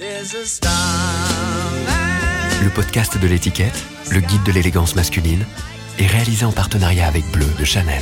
Le 0.00 0.06
podcast 2.74 3.20
de 3.20 3.26
l'étiquette, 3.26 3.84
le 4.10 4.20
guide 4.20 4.42
de 4.46 4.52
l'élégance 4.52 4.96
masculine, 4.96 5.44
est 5.98 6.06
réalisé 6.06 6.46
en 6.46 6.52
partenariat 6.52 7.06
avec 7.06 7.30
Bleu 7.30 7.44
de 7.58 7.64
Chanel. 7.66 8.00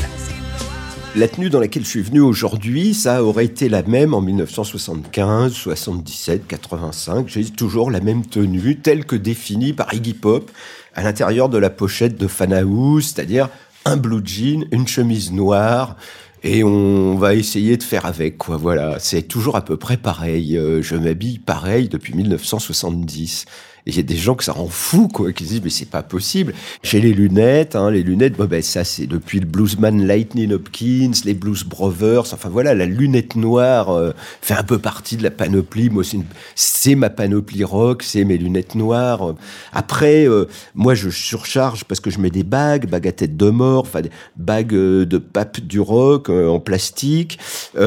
La 1.17 1.27
tenue 1.27 1.51
dans 1.51 1.59
laquelle 1.59 1.83
je 1.83 1.89
suis 1.89 2.03
venu 2.03 2.21
aujourd'hui, 2.21 2.95
ça 2.95 3.25
aurait 3.25 3.47
été 3.47 3.69
la 3.69 3.83
même 3.83 4.15
en 4.15 4.21
1975, 4.21 5.53
77, 5.53 6.47
85. 6.47 7.27
J'ai 7.27 7.47
toujours 7.47 7.91
la 7.91 7.99
même 7.99 8.25
tenue, 8.25 8.77
telle 8.77 9.05
que 9.05 9.17
définie 9.17 9.73
par 9.73 9.93
Iggy 9.93 10.15
Pop 10.15 10.53
à 10.95 11.03
l'intérieur 11.03 11.49
de 11.49 11.59
la 11.59 11.71
pochette 11.71 12.17
de 12.17 12.29
Fanahouse, 12.29 13.13
c'est-à-dire 13.13 13.49
un 13.85 13.97
blue 13.97 14.23
jean, 14.25 14.67
une 14.71 14.87
chemise 14.87 15.33
noire, 15.33 15.97
et 16.43 16.63
on 16.65 17.17
va 17.17 17.35
essayer 17.35 17.77
de 17.77 17.83
faire 17.83 18.07
avec 18.07 18.39
quoi 18.39 18.57
voilà. 18.57 18.99
C'est 18.99 19.23
toujours 19.23 19.57
à 19.57 19.65
peu 19.65 19.77
près 19.77 19.97
pareil 19.97 20.57
euh, 20.57 20.83
je 20.83 20.97
m'habille 20.97 21.39
pareil 21.39 21.89
depuis 21.89 22.15
1970 22.15 23.47
il 23.89 23.97
y 23.97 24.01
a 24.01 24.03
des 24.03 24.17
gens 24.17 24.35
que 24.35 24.45
ça 24.45 24.53
rend 24.53 24.69
fou, 24.69 25.09
quoi, 25.09 25.33
qui 25.33 25.45
disent 25.45 25.63
mais 25.65 25.71
c'est 25.71 25.89
pas 25.89 26.03
possible. 26.03 26.53
J'ai 26.83 27.01
les 27.01 27.15
lunettes, 27.15 27.75
hein, 27.75 27.91
les 27.91 28.03
lunettes, 28.03 28.37
bon, 28.37 28.45
ben 28.45 28.61
ça 28.63 28.85
c'est 28.85 29.07
depuis 29.07 29.41
le 29.41 29.47
bluesman 29.47 30.07
Lightning 30.07 30.53
Hopkins, 30.53 31.13
les 31.25 31.33
Blues 31.33 31.65
Brothers, 31.65 32.35
enfin 32.35 32.51
voilà, 32.51 32.75
la 32.75 32.85
lunette 32.85 33.35
noire 33.35 33.89
euh, 33.89 34.13
fait 34.43 34.53
un 34.53 34.63
peu 34.63 34.79
partie 34.79 35.17
de 35.17 35.23
la 35.23 35.31
panoplie. 35.31 35.89
Moi 35.89 36.03
c'est 36.55 36.95
ma 36.97 37.09
panoplie 37.09 37.65
rock, 37.65 38.03
c'est 38.03 38.25
mes 38.25 38.37
lunettes 38.37 38.75
noires. 38.75 39.35
Après, 39.73 40.29
euh, 40.29 40.47
moi 40.75 40.95
je 40.95 41.09
surcharge 41.09 41.85
parce 41.85 42.01
que 42.01 42.11
je 42.11 42.19
mets 42.19 42.31
des 42.31 42.45
bagues, 42.45 42.91
bagues 42.91 43.09
à 43.09 43.13
tête 43.13 43.39
de 43.39 43.49
mort, 43.49 43.85
enfin 43.87 44.03
des 44.03 44.11
bagues 44.37 44.75
euh, 44.75 45.07
de 45.07 45.17
pape 45.17 45.61
du 45.61 45.81
rock 45.81 46.29
en 46.29 46.61
plastique. 46.61 47.39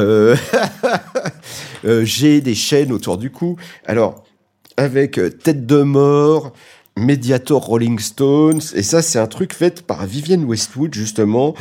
J'ai 1.84 2.40
des 2.40 2.54
chaînes 2.54 2.92
autour 2.92 3.18
du 3.18 3.30
cou. 3.30 3.56
Alors 3.86 4.24
avec 4.76 5.18
euh, 5.18 5.30
Tête 5.30 5.66
de 5.66 5.82
mort, 5.82 6.52
Mediator 6.96 7.64
Rolling 7.64 7.98
Stones, 7.98 8.60
et 8.74 8.82
ça 8.82 9.02
c'est 9.02 9.18
un 9.18 9.26
truc 9.26 9.54
fait 9.54 9.82
par 9.82 10.06
Vivienne 10.06 10.44
Westwood 10.44 10.94
justement, 10.94 11.54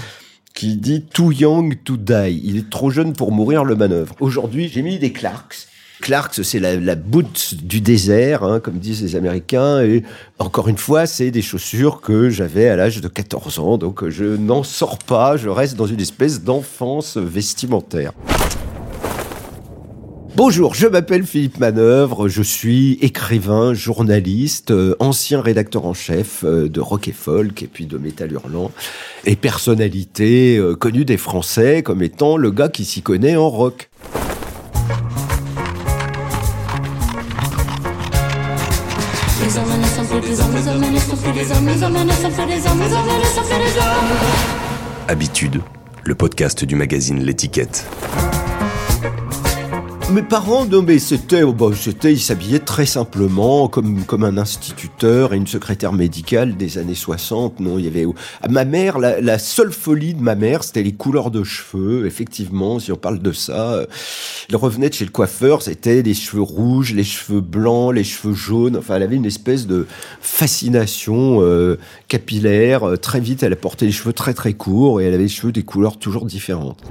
qui 0.53 0.75
dit 0.75 1.03
Too 1.03 1.31
young 1.31 1.77
to 1.83 1.97
die. 1.97 2.41
Il 2.43 2.57
est 2.57 2.69
trop 2.69 2.89
jeune 2.89 3.13
pour 3.13 3.31
mourir 3.31 3.63
le 3.63 3.75
manœuvre. 3.75 4.15
Aujourd'hui, 4.19 4.67
j'ai 4.67 4.81
mis 4.81 4.99
des 4.99 5.11
Clarks. 5.11 5.67
Clarks, 6.01 6.43
c'est 6.43 6.59
la, 6.59 6.75
la 6.75 6.95
du 6.95 7.79
désert, 7.79 8.43
hein, 8.43 8.59
comme 8.59 8.79
disent 8.79 9.03
les 9.03 9.15
Américains. 9.15 9.81
Et 9.81 10.03
encore 10.39 10.67
une 10.67 10.77
fois, 10.77 11.05
c'est 11.05 11.31
des 11.31 11.43
chaussures 11.43 12.01
que 12.01 12.29
j'avais 12.29 12.67
à 12.67 12.75
l'âge 12.75 12.99
de 12.99 13.07
14 13.07 13.59
ans. 13.59 13.77
Donc 13.77 14.09
je 14.09 14.25
n'en 14.25 14.63
sors 14.63 14.97
pas, 14.97 15.37
je 15.37 15.47
reste 15.47 15.75
dans 15.75 15.85
une 15.85 16.01
espèce 16.01 16.43
d'enfance 16.43 17.17
vestimentaire. 17.17 18.13
Bonjour, 20.33 20.73
je 20.75 20.87
m'appelle 20.87 21.25
Philippe 21.25 21.59
Manœuvre, 21.59 22.29
je 22.29 22.41
suis 22.41 22.97
écrivain, 23.01 23.73
journaliste, 23.73 24.71
euh, 24.71 24.95
ancien 24.99 25.41
rédacteur 25.41 25.85
en 25.85 25.93
chef 25.93 26.45
euh, 26.45 26.69
de 26.69 26.79
rock 26.79 27.09
et 27.09 27.11
folk 27.11 27.61
et 27.61 27.67
puis 27.67 27.85
de 27.85 27.97
métal 27.97 28.31
hurlant 28.31 28.71
et 29.25 29.35
personnalité 29.35 30.57
euh, 30.57 30.73
connue 30.73 31.03
des 31.03 31.17
Français 31.17 31.83
comme 31.83 32.01
étant 32.01 32.37
le 32.37 32.49
gars 32.49 32.69
qui 32.69 32.85
s'y 32.85 33.01
connaît 33.01 33.35
en 33.35 33.49
rock. 33.49 33.89
Habitude, 45.09 45.61
le 46.05 46.15
podcast 46.15 46.63
du 46.63 46.75
magazine 46.75 47.21
L'étiquette. 47.21 47.85
Mes 50.11 50.23
parents, 50.23 50.65
non 50.65 50.81
mais 50.81 50.99
c'était, 50.99 51.45
bah, 51.45 51.67
c'était, 51.73 52.11
ils 52.11 52.19
s'habillaient 52.19 52.59
très 52.59 52.85
simplement, 52.85 53.69
comme 53.69 54.03
comme 54.03 54.25
un 54.25 54.37
instituteur 54.37 55.33
et 55.33 55.37
une 55.37 55.47
secrétaire 55.47 55.93
médicale 55.93 56.57
des 56.57 56.77
années 56.77 56.95
60. 56.95 57.61
Non, 57.61 57.79
il 57.79 57.85
y 57.85 57.87
avait 57.87 58.05
ma 58.49 58.65
mère, 58.65 58.99
la, 58.99 59.39
seule 59.39 59.71
folie 59.71 60.13
de 60.13 60.21
ma 60.21 60.35
mère, 60.35 60.65
c'était 60.65 60.83
les 60.83 60.91
couleurs 60.91 61.31
de 61.31 61.45
cheveux. 61.45 62.05
Effectivement, 62.05 62.79
si 62.79 62.91
on 62.91 62.97
parle 62.97 63.19
de 63.19 63.31
ça, 63.31 63.85
elle 64.49 64.55
revenait 64.57 64.89
de 64.89 64.95
chez 64.95 65.05
le 65.05 65.11
coiffeur, 65.11 65.61
c'était 65.61 66.01
les 66.01 66.13
cheveux 66.13 66.41
rouges, 66.41 66.93
les 66.93 67.05
cheveux 67.05 67.41
blancs, 67.41 67.95
les 67.95 68.03
cheveux 68.03 68.33
jaunes. 68.33 68.75
Enfin, 68.75 68.97
elle 68.97 69.03
avait 69.03 69.15
une 69.15 69.25
espèce 69.25 69.65
de 69.65 69.87
fascination 70.19 71.41
euh, 71.41 71.79
capillaire. 72.09 72.99
Très 73.01 73.21
vite, 73.21 73.43
elle 73.43 73.53
a 73.53 73.55
porté 73.55 73.85
les 73.85 73.93
cheveux 73.93 74.13
très 74.13 74.33
très 74.33 74.53
courts 74.53 74.99
et 74.99 75.05
elle 75.05 75.13
avait 75.13 75.23
les 75.23 75.29
cheveux 75.29 75.53
des 75.53 75.63
couleurs 75.63 75.97
toujours 75.97 76.25
différentes. 76.25 76.83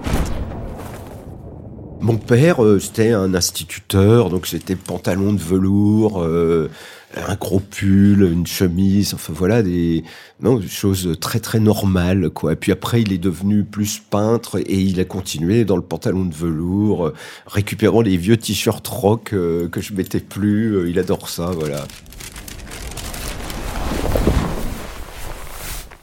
Mon 2.00 2.16
père, 2.16 2.64
euh, 2.64 2.78
c'était 2.78 3.10
un 3.10 3.34
instituteur, 3.34 4.30
donc 4.30 4.46
c'était 4.46 4.74
pantalon 4.74 5.34
de 5.34 5.38
velours, 5.38 6.22
euh, 6.22 6.70
un 7.14 7.34
gros 7.34 7.60
pull, 7.60 8.22
une 8.22 8.46
chemise, 8.46 9.12
enfin 9.12 9.34
voilà 9.36 9.62
des, 9.62 10.02
non, 10.40 10.62
choses 10.66 11.18
très 11.20 11.40
très 11.40 11.60
normales 11.60 12.30
quoi. 12.30 12.54
Et 12.54 12.56
puis 12.56 12.72
après, 12.72 13.02
il 13.02 13.12
est 13.12 13.18
devenu 13.18 13.64
plus 13.64 13.98
peintre 13.98 14.58
et 14.64 14.80
il 14.80 14.98
a 14.98 15.04
continué 15.04 15.66
dans 15.66 15.76
le 15.76 15.82
pantalon 15.82 16.24
de 16.24 16.34
velours, 16.34 17.08
euh, 17.08 17.14
récupérant 17.46 18.00
les 18.00 18.16
vieux 18.16 18.38
t-shirts 18.38 18.86
rock 18.88 19.24
que 19.24 19.80
je 19.80 19.92
mettais 19.92 20.20
plus. 20.20 20.88
il 20.88 20.98
adore 20.98 21.28
ça, 21.28 21.50
voilà. 21.50 21.84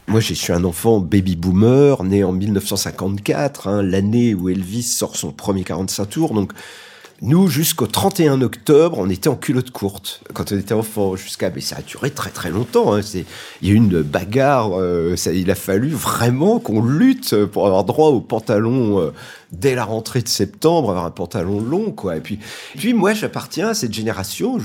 Moi, 0.10 0.22
je 0.22 0.34
suis 0.34 0.54
un 0.54 0.64
enfant 0.64 1.02
baby 1.02 1.36
boomer, 1.36 2.02
né 2.06 2.24
en 2.24 2.32
1954, 2.32 3.68
hein, 3.68 3.84
l'année 3.84 4.34
où 4.34 4.48
Elvis 4.48 4.84
sort 4.84 5.18
son 5.18 5.34
premier 5.34 5.66
45 5.66 6.06
tours. 6.06 6.34
Donc, 6.34 6.54
nous, 7.24 7.48
jusqu'au 7.48 7.88
31 7.88 8.42
octobre, 8.44 9.00
on 9.00 9.10
était 9.10 9.28
en 9.28 9.36
culotte 9.36 9.72
courte 9.72 10.22
quand 10.34 10.52
on 10.52 10.58
était 10.58 10.76
enfant. 10.76 11.16
Jusqu'à, 11.16 11.50
mais 11.50 11.62
ça 11.62 11.78
a 11.78 11.82
duré 11.82 12.12
très 12.12 12.30
très 12.30 12.52
longtemps. 12.52 12.94
Hein. 12.94 13.02
C'est, 13.02 13.26
il 13.62 13.68
y 13.68 13.72
a 13.72 13.74
eu 13.74 13.78
une 13.78 14.04
bagarre. 14.04 14.80
Euh, 14.80 15.16
ça, 15.16 15.34
il 15.34 15.50
a 15.50 15.56
fallu 15.56 15.90
vraiment 15.90 16.60
qu'on 16.60 16.84
lutte 16.84 17.36
pour 17.46 17.66
avoir 17.66 17.86
droit 17.86 18.10
au 18.10 18.22
pantalon 18.22 19.02
euh, 19.02 19.14
dès 19.52 19.74
la 19.74 19.84
rentrée 19.84 20.22
de 20.22 20.28
septembre, 20.28 20.92
avoir 20.92 21.06
un 21.06 21.12
pantalon 21.12 21.60
long, 21.60 21.92
quoi. 21.92 22.18
Et 22.18 22.22
puis, 22.22 22.38
puis 22.78 22.94
moi, 22.94 23.16
j'appartiens 23.16 23.70
à 23.70 23.74
cette 23.74 23.94
génération 23.94 24.60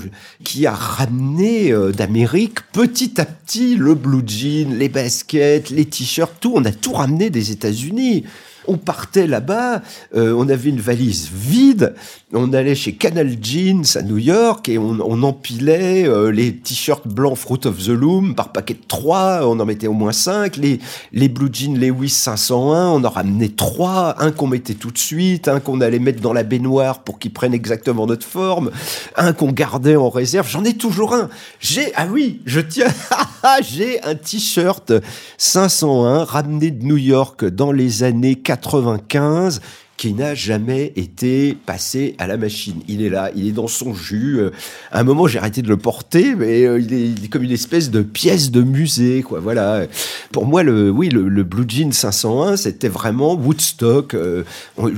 qui 0.45 0.67
a 0.67 0.75
ramené 0.75 1.73
euh, 1.73 1.91
d'Amérique 1.91 2.71
petit 2.73 3.19
à 3.19 3.25
petit 3.25 3.77
le 3.77 3.95
blue 3.95 4.25
jean, 4.27 4.77
les 4.77 4.91
baskets, 4.91 5.71
les 5.71 5.87
t-shirts, 5.87 6.35
tout. 6.39 6.53
On 6.55 6.65
a 6.67 6.73
tout 6.73 6.93
ramené 6.93 7.31
des 7.31 7.51
États-Unis. 7.51 8.25
On 8.67 8.77
partait 8.77 9.27
là-bas, 9.27 9.83
euh, 10.15 10.35
on 10.37 10.49
avait 10.49 10.71
une 10.71 10.81
valise 10.81 11.31
vide, 11.33 11.95
on 12.33 12.53
allait 12.53 12.75
chez 12.75 12.95
Canal 12.95 13.37
Jeans 13.43 13.85
à 13.97 14.03
New 14.03 14.19
York 14.19 14.69
et 14.69 14.79
on, 14.79 15.23
empilait 15.23 16.09
euh, 16.09 16.31
les 16.31 16.57
t-shirts 16.57 17.07
blancs 17.07 17.37
Fruit 17.37 17.67
of 17.67 17.79
the 17.85 17.89
Loom 17.89 18.35
par 18.35 18.53
paquet 18.53 18.75
de 18.75 18.87
3, 18.87 19.41
on 19.45 19.61
en 19.61 19.65
mettait 19.65 19.87
au 19.87 19.93
moins 19.93 20.13
5, 20.13 20.57
les, 20.57 20.81
les 21.13 21.29
blue 21.29 21.51
jeans 21.53 21.79
Lewis 21.79 22.09
501, 22.09 22.91
on 22.91 23.05
en 23.05 23.11
ramenait 23.11 23.49
3, 23.49 24.17
un 24.19 24.33
qu'on 24.33 24.47
mettait 24.47 24.75
tout 24.75 24.91
de 24.91 24.99
suite, 24.99 25.49
un 25.49 25.61
qu'on 25.61 25.81
allait 25.81 25.99
mettre 25.99 26.21
dans 26.21 26.33
la 26.33 26.43
baignoire 26.43 27.01
pour 27.01 27.19
qu'il 27.19 27.33
prenne 27.33 27.55
exactement 27.55 28.07
notre 28.07 28.27
forme, 28.27 28.71
un 29.17 29.33
qu'on 29.33 29.53
gardait 29.53 29.97
en 29.97 30.09
réserve, 30.09 30.49
j'en 30.49 30.65
ai 30.65 30.75
toujours 30.75 31.15
un. 31.15 31.29
J'ai, 31.61 31.93
ah 31.95 32.07
oui, 32.11 32.41
je 32.47 32.61
tiens, 32.61 32.87
j'ai 33.63 34.03
un 34.03 34.15
t-shirt 34.15 34.93
501 35.39 36.25
ramené 36.25 36.71
de 36.71 36.85
New 36.85 36.97
York 36.97 37.45
dans 37.45 37.73
les 37.73 38.03
années 38.03 38.37
95 38.37 39.61
qui 40.03 40.15
n'a 40.15 40.35
jamais 40.35 40.93
été 40.97 41.55
passé 41.55 42.17
à 42.19 42.27
la 42.27 42.37
machine. 42.37 42.83
Il 42.89 43.03
est 43.03 43.09
là, 43.09 43.31
il 43.37 43.47
est 43.47 43.53
dans 43.53 43.69
son 43.69 43.95
jus. 43.95 44.41
Euh, 44.41 44.51
à 44.91 44.99
un 44.99 45.05
moment, 45.05 45.29
j'ai 45.29 45.39
arrêté 45.39 45.63
de 45.63 45.69
le 45.69 45.77
porter, 45.77 46.35
mais 46.35 46.65
euh, 46.65 46.81
il, 46.81 47.25
est, 47.25 47.29
comme 47.29 47.45
une 47.45 47.53
espèce 47.53 47.89
de 47.91 48.03
pièce 48.03 48.51
de 48.51 48.63
musée, 48.63 49.23
quoi. 49.23 49.39
Voilà. 49.39 49.87
Pour 50.33 50.47
moi, 50.47 50.65
le, 50.65 50.91
oui, 50.91 51.09
le, 51.09 51.45
Blue 51.45 51.67
Jean 51.69 51.93
501, 51.93 52.57
c'était 52.57 52.89
vraiment 52.89 53.35
Woodstock. 53.35 54.15
Euh, 54.15 54.43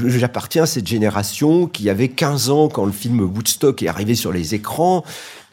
j'appartiens 0.06 0.62
à 0.62 0.66
cette 0.66 0.86
génération 0.86 1.66
qui 1.66 1.90
avait 1.90 2.08
15 2.08 2.48
ans 2.48 2.68
quand 2.68 2.86
le 2.86 2.92
film 2.92 3.20
Woodstock 3.20 3.82
est 3.82 3.88
arrivé 3.88 4.14
sur 4.14 4.32
les 4.32 4.54
écrans. 4.54 5.04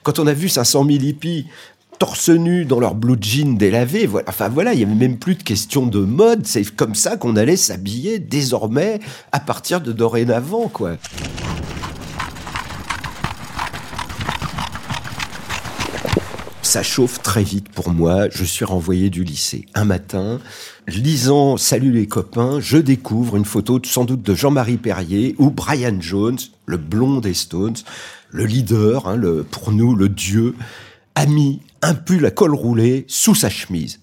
Quand 0.04 0.18
on 0.19 0.27
a 0.27 0.33
vu 0.33 0.48
500 0.48 0.86
000 0.86 1.04
hippies 1.04 1.48
torse 2.01 2.30
nu 2.30 2.65
dans 2.65 2.80
leur 2.80 2.95
blue 2.95 3.15
jean 3.21 3.56
délavé. 3.59 4.07
Voilà. 4.07 4.25
Enfin 4.27 4.50
voilà, 4.50 4.74
il 4.74 4.80
y 4.80 4.83
avait 4.83 4.95
même 4.95 5.19
plus 5.19 5.36
de 5.36 5.44
question 5.44 5.86
de 5.86 6.00
mode. 6.00 6.48
C'est 6.48 6.63
comme 6.75 6.95
ça 6.95 7.15
qu'on 7.15 7.36
allait 7.36 7.56
s'habiller 7.56 8.18
désormais 8.18 9.00
à 9.31 9.39
partir 9.39 9.81
de 9.81 9.92
dorénavant, 9.92 10.68
quoi. 10.68 10.94
Ça 16.63 16.81
chauffe 16.81 17.21
très 17.21 17.44
vite 17.44 17.69
pour 17.69 17.92
moi. 17.92 18.30
Je 18.31 18.45
suis 18.45 18.65
renvoyé 18.65 19.12
du 19.12 19.24
lycée. 19.24 19.68
Un 19.75 19.86
matin, 19.86 20.39
lisant 20.88 21.56
Salut 21.57 21.92
les 21.92 22.07
copains, 22.07 22.59
je 22.59 22.77
découvre 22.77 23.38
une 23.38 23.45
photo 23.45 23.80
sans 23.86 24.06
doute 24.06 24.24
de 24.24 24.33
Jean-Marie 24.33 24.77
Perrier 24.77 25.36
ou 25.38 25.51
Brian 25.51 25.98
Jones, 26.00 26.39
le 26.65 26.77
blond 26.77 27.19
des 27.19 27.36
Stones, 27.36 27.77
le 28.31 28.45
leader, 28.45 29.07
hein, 29.07 29.21
pour 29.51 29.71
nous 29.71 29.95
le 29.95 30.09
dieu, 30.09 30.56
a 31.13 31.27
mis 31.27 31.59
un 31.81 31.95
pull 31.95 32.25
à 32.25 32.31
col 32.31 32.54
roulé 32.54 33.06
sous 33.07 33.36
sa 33.36 33.50
chemise. 33.50 34.00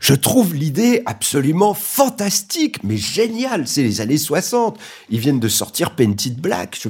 Je 0.00 0.14
trouve 0.14 0.54
l'idée 0.54 1.02
absolument 1.06 1.74
fantastique, 1.74 2.84
mais 2.84 2.96
géniale. 2.96 3.66
C'est 3.66 3.82
les 3.82 4.00
années 4.00 4.18
60. 4.18 4.78
Ils 5.10 5.18
viennent 5.18 5.40
de 5.40 5.48
sortir 5.48 5.90
Painted 5.90 6.40
Black. 6.40 6.80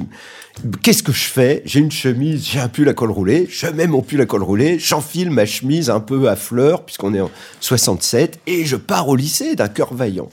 Qu'est-ce 0.83 1.01
que 1.01 1.11
je 1.11 1.25
fais? 1.25 1.63
J'ai 1.65 1.79
une 1.79 1.91
chemise, 1.91 2.45
j'ai 2.45 2.59
un 2.59 2.67
pull 2.67 2.87
à 2.87 2.93
col 2.93 3.09
roulé, 3.09 3.47
je 3.49 3.67
mets 3.67 3.87
mon 3.87 4.01
pull 4.01 4.21
à 4.21 4.25
col 4.25 4.43
roulé, 4.43 4.77
j'enfile 4.77 5.31
ma 5.31 5.45
chemise 5.45 5.89
un 5.89 5.99
peu 5.99 6.29
à 6.29 6.35
fleurs, 6.35 6.85
puisqu'on 6.85 7.13
est 7.13 7.21
en 7.21 7.31
67, 7.61 8.41
et 8.45 8.65
je 8.65 8.75
pars 8.75 9.07
au 9.07 9.15
lycée 9.15 9.55
d'un 9.55 9.69
cœur 9.69 9.93
vaillant. 9.93 10.29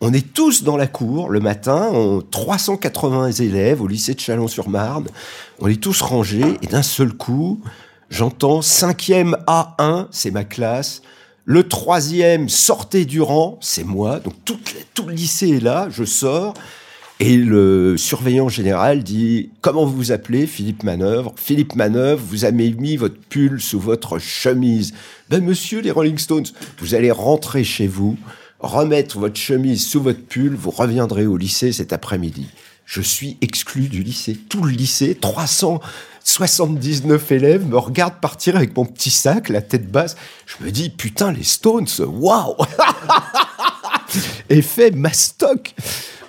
On 0.00 0.12
est 0.12 0.32
tous 0.32 0.62
dans 0.62 0.76
la 0.76 0.86
cour 0.86 1.28
le 1.30 1.40
matin, 1.40 1.88
on, 1.92 2.20
380 2.20 3.32
élèves 3.32 3.80
au 3.80 3.86
lycée 3.86 4.14
de 4.14 4.20
Chalon-sur-Marne. 4.20 5.08
On 5.60 5.68
est 5.68 5.80
tous 5.80 6.02
rangés, 6.02 6.58
et 6.62 6.66
d'un 6.66 6.82
seul 6.82 7.12
coup, 7.12 7.60
j'entends 8.10 8.62
cinquième 8.62 9.36
A1, 9.46 10.06
c'est 10.10 10.30
ma 10.30 10.44
classe, 10.44 11.02
le 11.50 11.66
troisième, 11.66 12.50
sortez 12.50 13.06
du 13.06 13.22
rang, 13.22 13.58
c'est 13.62 13.82
moi. 13.82 14.20
Donc 14.20 14.34
tout, 14.44 14.58
le 15.06 15.14
lycée 15.14 15.48
est 15.48 15.62
là, 15.62 15.88
je 15.90 16.04
sors. 16.04 16.52
Et 17.20 17.38
le 17.38 17.96
surveillant 17.96 18.50
général 18.50 19.02
dit 19.02 19.48
Comment 19.62 19.86
vous 19.86 19.96
vous 19.96 20.12
appelez 20.12 20.46
Philippe 20.46 20.82
Manœuvre? 20.82 21.32
Philippe 21.36 21.74
Manœuvre, 21.74 22.22
vous 22.22 22.44
avez 22.44 22.70
mis 22.72 22.98
votre 22.98 23.18
pull 23.30 23.62
sous 23.62 23.80
votre 23.80 24.18
chemise. 24.18 24.92
Ben, 25.30 25.42
monsieur, 25.42 25.80
les 25.80 25.90
Rolling 25.90 26.18
Stones, 26.18 26.46
vous 26.80 26.94
allez 26.94 27.10
rentrer 27.10 27.64
chez 27.64 27.86
vous, 27.86 28.18
remettre 28.60 29.18
votre 29.18 29.36
chemise 29.36 29.86
sous 29.86 30.02
votre 30.02 30.22
pull, 30.22 30.54
vous 30.54 30.70
reviendrez 30.70 31.26
au 31.26 31.38
lycée 31.38 31.72
cet 31.72 31.94
après-midi. 31.94 32.46
Je 32.88 33.02
suis 33.02 33.36
exclu 33.42 33.88
du 33.88 34.02
lycée. 34.02 34.34
Tout 34.34 34.62
le 34.62 34.72
lycée, 34.72 35.14
300 35.14 35.80
79 36.24 37.32
élèves 37.32 37.66
me 37.66 37.76
regardent 37.76 38.20
partir 38.20 38.56
avec 38.56 38.74
mon 38.74 38.86
petit 38.86 39.10
sac, 39.10 39.50
la 39.50 39.60
tête 39.60 39.90
basse. 39.90 40.16
Je 40.46 40.64
me 40.64 40.70
dis, 40.70 40.88
putain, 40.88 41.30
les 41.32 41.42
Stones, 41.42 41.86
waouh 42.00 42.56
Effet 44.50 44.90
mastoc 44.90 45.74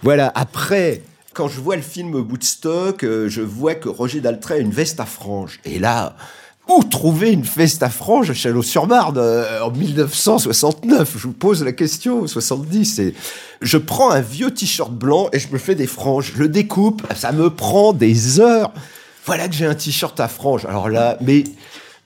Voilà, 0.04 0.32
après, 0.36 1.02
quand 1.34 1.48
je 1.48 1.62
vois 1.62 1.78
le 1.78 1.82
film 1.82 2.14
Woodstock, 2.14 3.04
euh, 3.04 3.30
je 3.30 3.42
vois 3.42 3.76
que 3.76 3.88
Roger 3.88 4.20
Daltrey 4.20 4.56
a 4.56 4.60
une 4.60 4.72
veste 4.72 5.00
à 5.00 5.06
franges. 5.06 5.62
Et 5.64 5.80
là, 5.80 6.18
où 6.70 6.84
trouver 6.84 7.32
une 7.32 7.42
veste 7.42 7.84
à 7.84 7.90
franges 7.90 8.30
à 8.30 8.34
Chalot-sur-Marne 8.34 9.18
euh, 9.18 9.62
en 9.62 9.72
1969 9.72 11.14
Je 11.18 11.28
vous 11.28 11.34
pose 11.34 11.64
la 11.64 11.74
question, 11.74 12.26
70. 12.28 13.00
Et 13.00 13.14
je 13.62 13.78
prends 13.78 14.12
un 14.12 14.22
vieux 14.22 14.52
t-shirt 14.52 14.92
blanc 14.92 15.30
et 15.34 15.40
je 15.40 15.48
me 15.52 15.58
fais 15.58 15.76
des 15.76 15.88
franges. 15.88 16.34
Je 16.36 16.40
le 16.40 16.48
découpe, 16.48 17.02
ça 17.16 17.32
me 17.32 17.50
prend 17.50 17.94
des 17.94 18.40
heures 18.40 18.72
voilà 19.30 19.48
que 19.48 19.54
j'ai 19.54 19.68
un 19.68 19.76
t-shirt 19.76 20.20
à 20.20 20.28
franges. 20.28 20.66
Alors 20.66 20.90
là, 20.90 21.16
mais 21.22 21.44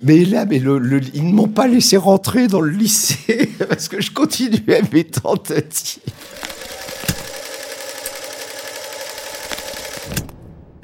mais 0.01 0.25
là, 0.25 0.45
mais 0.45 0.57
ils 0.57 1.25
ne 1.25 1.31
m'ont 1.31 1.47
pas 1.47 1.67
laissé 1.67 1.95
rentrer 1.95 2.47
dans 2.47 2.59
le 2.59 2.69
lycée 2.69 3.49
parce 3.69 3.87
que 3.87 4.01
je 4.01 4.11
continuais 4.11 4.81
mes 4.91 5.05
tentatives. 5.05 6.01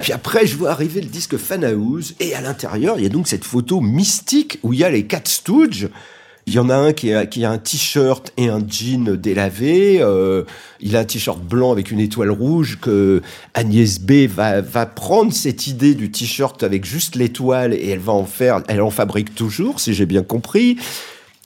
Puis 0.00 0.12
après, 0.12 0.46
je 0.46 0.56
vois 0.56 0.70
arriver 0.70 1.00
le 1.00 1.08
disque 1.08 1.36
Fan 1.36 1.64
House, 1.64 2.14
et 2.20 2.34
à 2.34 2.40
l'intérieur, 2.40 2.98
il 2.98 3.02
y 3.04 3.06
a 3.06 3.10
donc 3.10 3.28
cette 3.28 3.44
photo 3.44 3.80
mystique 3.80 4.58
où 4.62 4.72
il 4.72 4.80
y 4.80 4.84
a 4.84 4.90
les 4.90 5.06
quatre 5.06 5.28
Stooges 5.28 5.88
il 6.46 6.54
y 6.54 6.58
en 6.58 6.68
a 6.68 6.74
un 6.74 6.92
qui 6.92 7.12
a, 7.12 7.26
qui 7.26 7.44
a 7.44 7.50
un 7.50 7.58
t-shirt 7.58 8.32
et 8.36 8.48
un 8.48 8.60
jean 8.66 9.14
délavé. 9.16 9.98
Euh, 10.00 10.42
il 10.80 10.96
a 10.96 11.00
un 11.00 11.04
t-shirt 11.04 11.40
blanc 11.40 11.70
avec 11.70 11.92
une 11.92 12.00
étoile 12.00 12.30
rouge 12.30 12.78
que 12.80 13.22
Agnès 13.54 14.00
B 14.00 14.26
va, 14.26 14.60
va 14.60 14.86
prendre 14.86 15.32
cette 15.32 15.68
idée 15.68 15.94
du 15.94 16.10
t-shirt 16.10 16.60
avec 16.64 16.84
juste 16.84 17.14
l'étoile 17.14 17.72
et 17.72 17.90
elle 17.90 18.00
va 18.00 18.12
en 18.12 18.24
faire, 18.24 18.62
elle 18.66 18.82
en 18.82 18.90
fabrique 18.90 19.34
toujours, 19.34 19.78
si 19.78 19.94
j'ai 19.94 20.06
bien 20.06 20.24
compris. 20.24 20.76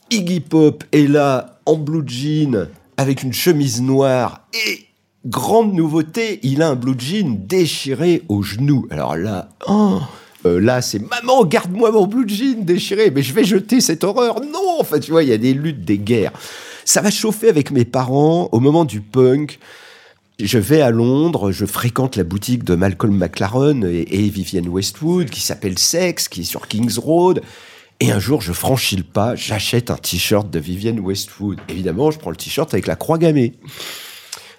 Iggy 0.09 0.39
Pop 0.39 0.83
est 0.91 1.07
là 1.07 1.59
en 1.67 1.75
blue 1.75 2.03
jean 2.07 2.67
avec 2.97 3.21
une 3.21 3.33
chemise 3.33 3.83
noire 3.83 4.47
et 4.53 4.87
grande 5.25 5.73
nouveauté, 5.73 6.39
il 6.43 6.61
a 6.61 6.69
un 6.69 6.75
blue 6.75 6.95
jean 6.97 7.37
déchiré 7.47 8.21
au 8.29 8.43
genou. 8.43 8.87
Alors 8.91 9.15
là, 9.17 9.49
oh, 9.67 9.99
euh, 10.45 10.59
là, 10.61 10.81
c'est 10.81 10.99
maman, 10.99 11.43
garde-moi 11.45 11.91
mon 11.91 12.05
blue 12.05 12.27
jean 12.27 12.63
déchiré, 12.63 13.11
mais 13.11 13.23
je 13.23 13.33
vais 13.33 13.43
jeter 13.43 13.81
cette 13.81 14.03
horreur. 14.03 14.39
Non, 14.41 14.77
enfin, 14.79 14.99
tu 14.99 15.11
vois, 15.11 15.23
il 15.23 15.29
y 15.29 15.33
a 15.33 15.37
des 15.37 15.53
luttes, 15.53 15.83
des 15.83 15.97
guerres. 15.97 16.33
Ça 16.85 17.01
va 17.01 17.09
chauffer 17.09 17.49
avec 17.49 17.71
mes 17.71 17.85
parents 17.85 18.49
au 18.51 18.59
moment 18.59 18.85
du 18.85 19.01
punk. 19.01 19.59
Je 20.39 20.59
vais 20.59 20.81
à 20.81 20.91
Londres, 20.91 21.51
je 21.51 21.65
fréquente 21.65 22.17
la 22.17 22.23
boutique 22.23 22.63
de 22.63 22.75
Malcolm 22.75 23.17
McLaren 23.17 23.85
et, 23.85 24.01
et 24.01 24.29
Vivienne 24.29 24.67
Westwood 24.67 25.29
qui 25.29 25.39
s'appelle 25.39 25.79
Sex, 25.79 26.27
qui 26.27 26.41
est 26.41 26.43
sur 26.43 26.67
Kings 26.67 26.99
Road. 26.99 27.41
Et 28.01 28.11
un 28.11 28.19
jour, 28.19 28.41
je 28.41 28.51
franchis 28.51 28.97
le 28.97 29.03
pas, 29.03 29.35
j'achète 29.35 29.89
un 29.89 29.95
t-shirt 29.95 30.49
de 30.49 30.59
Vivienne 30.59 30.99
Westwood. 30.99 31.57
Évidemment, 31.69 32.11
je 32.11 32.19
prends 32.19 32.29
le 32.29 32.35
t-shirt 32.35 32.71
avec 32.73 32.85
la 32.85 32.97
croix 32.97 33.17
gammée 33.17 33.53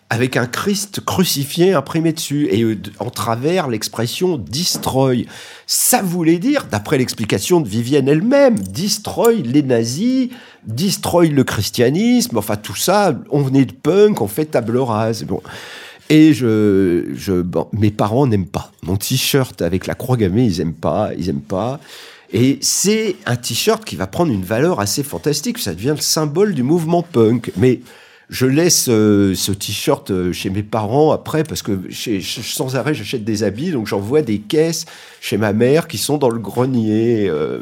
avec 0.08 0.36
un 0.36 0.46
Christ 0.46 1.00
crucifié 1.04 1.72
imprimé 1.72 2.12
dessus 2.12 2.48
et 2.50 2.62
euh, 2.62 2.78
en 3.00 3.10
travers 3.10 3.68
l'expression 3.68 4.38
destroy. 4.38 5.26
Ça 5.66 6.00
voulait 6.00 6.38
dire, 6.38 6.66
d'après 6.70 6.96
l'explication 6.96 7.60
de 7.60 7.68
Vivienne 7.68 8.08
elle-même, 8.08 8.58
destroy 8.58 9.42
les 9.42 9.62
nazis, 9.62 10.28
destroy 10.64 11.28
le 11.28 11.42
christianisme, 11.42 12.38
enfin 12.38 12.56
tout 12.56 12.76
ça, 12.76 13.18
on 13.30 13.42
venait 13.42 13.64
de 13.64 13.72
punk, 13.72 14.20
on 14.20 14.28
fait 14.28 14.46
table 14.46 14.78
rase. 14.78 15.24
Bon. 15.24 15.42
Et 16.08 16.32
je, 16.34 17.06
je 17.16 17.44
mes 17.72 17.90
parents 17.90 18.28
n'aiment 18.28 18.46
pas. 18.46 18.70
Mon 18.82 18.96
t-shirt 18.96 19.60
avec 19.60 19.88
la 19.88 19.94
croix 19.94 20.16
gammée, 20.16 20.44
ils 20.44 20.60
aiment 20.60 20.72
pas, 20.72 21.10
ils 21.18 21.28
aiment 21.28 21.40
pas. 21.40 21.80
Et 22.32 22.58
c'est 22.60 23.16
un 23.26 23.36
t-shirt 23.36 23.84
qui 23.84 23.96
va 23.96 24.06
prendre 24.06 24.32
une 24.32 24.44
valeur 24.44 24.78
assez 24.78 25.02
fantastique. 25.02 25.58
Ça 25.58 25.74
devient 25.74 25.94
le 25.96 26.02
symbole 26.02 26.54
du 26.54 26.62
mouvement 26.62 27.02
punk. 27.02 27.50
Mais 27.56 27.80
je 28.28 28.46
laisse 28.46 28.86
euh, 28.88 29.34
ce 29.34 29.52
t-shirt 29.52 30.10
euh, 30.10 30.32
chez 30.32 30.50
mes 30.50 30.64
parents 30.64 31.12
après 31.12 31.44
parce 31.44 31.62
que 31.62 31.80
sans 31.92 32.74
arrêt 32.76 32.94
j'achète 32.94 33.24
des 33.24 33.44
habits, 33.44 33.70
donc 33.70 33.86
j'envoie 33.86 34.22
des 34.22 34.38
caisses 34.38 34.84
chez 35.20 35.36
ma 35.36 35.52
mère 35.52 35.86
qui 35.86 35.98
sont 35.98 36.18
dans 36.18 36.30
le 36.30 36.40
grenier. 36.40 37.28
Euh. 37.28 37.60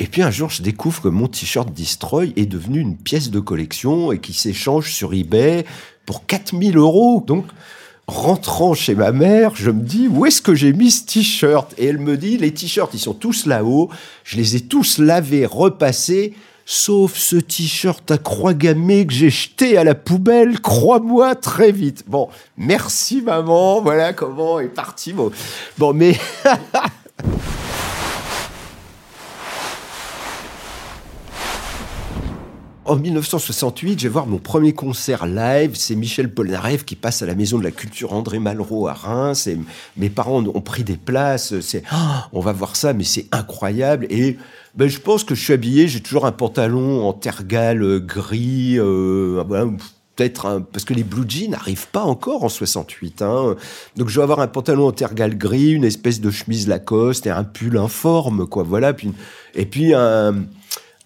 Et 0.00 0.06
puis 0.06 0.22
un 0.22 0.30
jour, 0.30 0.48
je 0.48 0.62
découvre 0.62 1.02
que 1.02 1.08
mon 1.08 1.28
t-shirt 1.28 1.70
Destroy 1.72 2.32
est 2.36 2.46
devenu 2.46 2.80
une 2.80 2.96
pièce 2.96 3.30
de 3.30 3.38
collection 3.38 4.12
et 4.12 4.18
qui 4.18 4.32
s'échange 4.32 4.92
sur 4.92 5.12
eBay 5.12 5.64
pour 6.06 6.26
4000 6.26 6.76
euros. 6.76 7.22
Donc, 7.24 7.44
rentrant 8.06 8.74
chez 8.74 8.94
ma 8.94 9.12
mère, 9.12 9.54
je 9.54 9.70
me 9.70 9.82
dis 9.82 10.08
où 10.08 10.24
est-ce 10.26 10.42
que 10.42 10.54
j'ai 10.54 10.72
mis 10.72 10.90
ce 10.90 11.04
t-shirt? 11.04 11.72
Et 11.76 11.84
elle 11.86 11.98
me 11.98 12.16
dit 12.16 12.38
les 12.38 12.52
t-shirts, 12.52 12.94
ils 12.94 12.98
sont 12.98 13.14
tous 13.14 13.44
là-haut. 13.46 13.90
Je 14.24 14.38
les 14.38 14.56
ai 14.56 14.60
tous 14.62 14.98
lavés, 14.98 15.44
repassés 15.46 16.32
sauf 16.66 17.16
ce 17.16 17.36
t-shirt 17.36 18.10
à 18.10 18.18
croix 18.18 18.54
gammée 18.54 19.06
que 19.06 19.12
j'ai 19.12 19.30
jeté 19.30 19.76
à 19.76 19.84
la 19.84 19.94
poubelle, 19.94 20.60
crois-moi 20.60 21.34
très 21.34 21.72
vite. 21.72 22.04
Bon, 22.06 22.28
merci 22.56 23.22
maman, 23.22 23.80
voilà 23.80 24.12
comment 24.12 24.60
est 24.60 24.68
parti. 24.68 25.12
Bon, 25.12 25.30
bon 25.78 25.92
mais... 25.92 26.16
En 32.84 32.96
1968, 32.96 34.00
je 34.00 34.08
vais 34.08 34.12
voir 34.12 34.26
mon 34.26 34.38
premier 34.38 34.72
concert 34.72 35.24
live. 35.24 35.76
C'est 35.76 35.94
Michel 35.94 36.34
Polnareff 36.34 36.84
qui 36.84 36.96
passe 36.96 37.22
à 37.22 37.26
la 37.26 37.36
Maison 37.36 37.58
de 37.58 37.62
la 37.62 37.70
Culture 37.70 38.12
André 38.12 38.40
Malraux 38.40 38.88
à 38.88 38.92
Reims. 38.92 39.46
Et 39.46 39.56
mes 39.96 40.10
parents 40.10 40.44
ont 40.44 40.60
pris 40.60 40.82
des 40.82 40.96
places. 40.96 41.60
C'est, 41.60 41.84
ah, 41.92 42.28
on 42.32 42.40
va 42.40 42.52
voir 42.52 42.74
ça, 42.74 42.92
mais 42.92 43.04
c'est 43.04 43.26
incroyable. 43.30 44.08
Et 44.10 44.36
ben, 44.74 44.88
je 44.88 44.98
pense 44.98 45.22
que 45.22 45.36
je 45.36 45.44
suis 45.44 45.52
habillé, 45.52 45.86
j'ai 45.86 46.00
toujours 46.00 46.26
un 46.26 46.32
pantalon 46.32 47.06
en 47.06 47.12
tergal 47.12 47.84
euh, 47.84 48.00
gris, 48.00 48.80
euh, 48.80 49.44
peut-être 50.16 50.64
parce 50.72 50.84
que 50.84 50.92
les 50.92 51.04
blue 51.04 51.24
jeans 51.28 51.52
n'arrivent 51.52 51.88
pas 51.88 52.02
encore 52.02 52.42
en 52.42 52.48
68. 52.48 53.22
Hein. 53.22 53.54
Donc 53.96 54.08
je 54.08 54.16
vais 54.16 54.24
avoir 54.24 54.40
un 54.40 54.48
pantalon 54.48 54.88
en 54.88 54.92
tergal 54.92 55.38
gris, 55.38 55.70
une 55.70 55.84
espèce 55.84 56.20
de 56.20 56.32
chemise 56.32 56.66
Lacoste 56.66 57.26
et 57.28 57.30
un 57.30 57.44
pull 57.44 57.78
informe, 57.78 58.48
quoi. 58.48 58.64
Voilà. 58.64 58.92
Et 59.54 59.66
puis 59.66 59.94
un, 59.94 60.34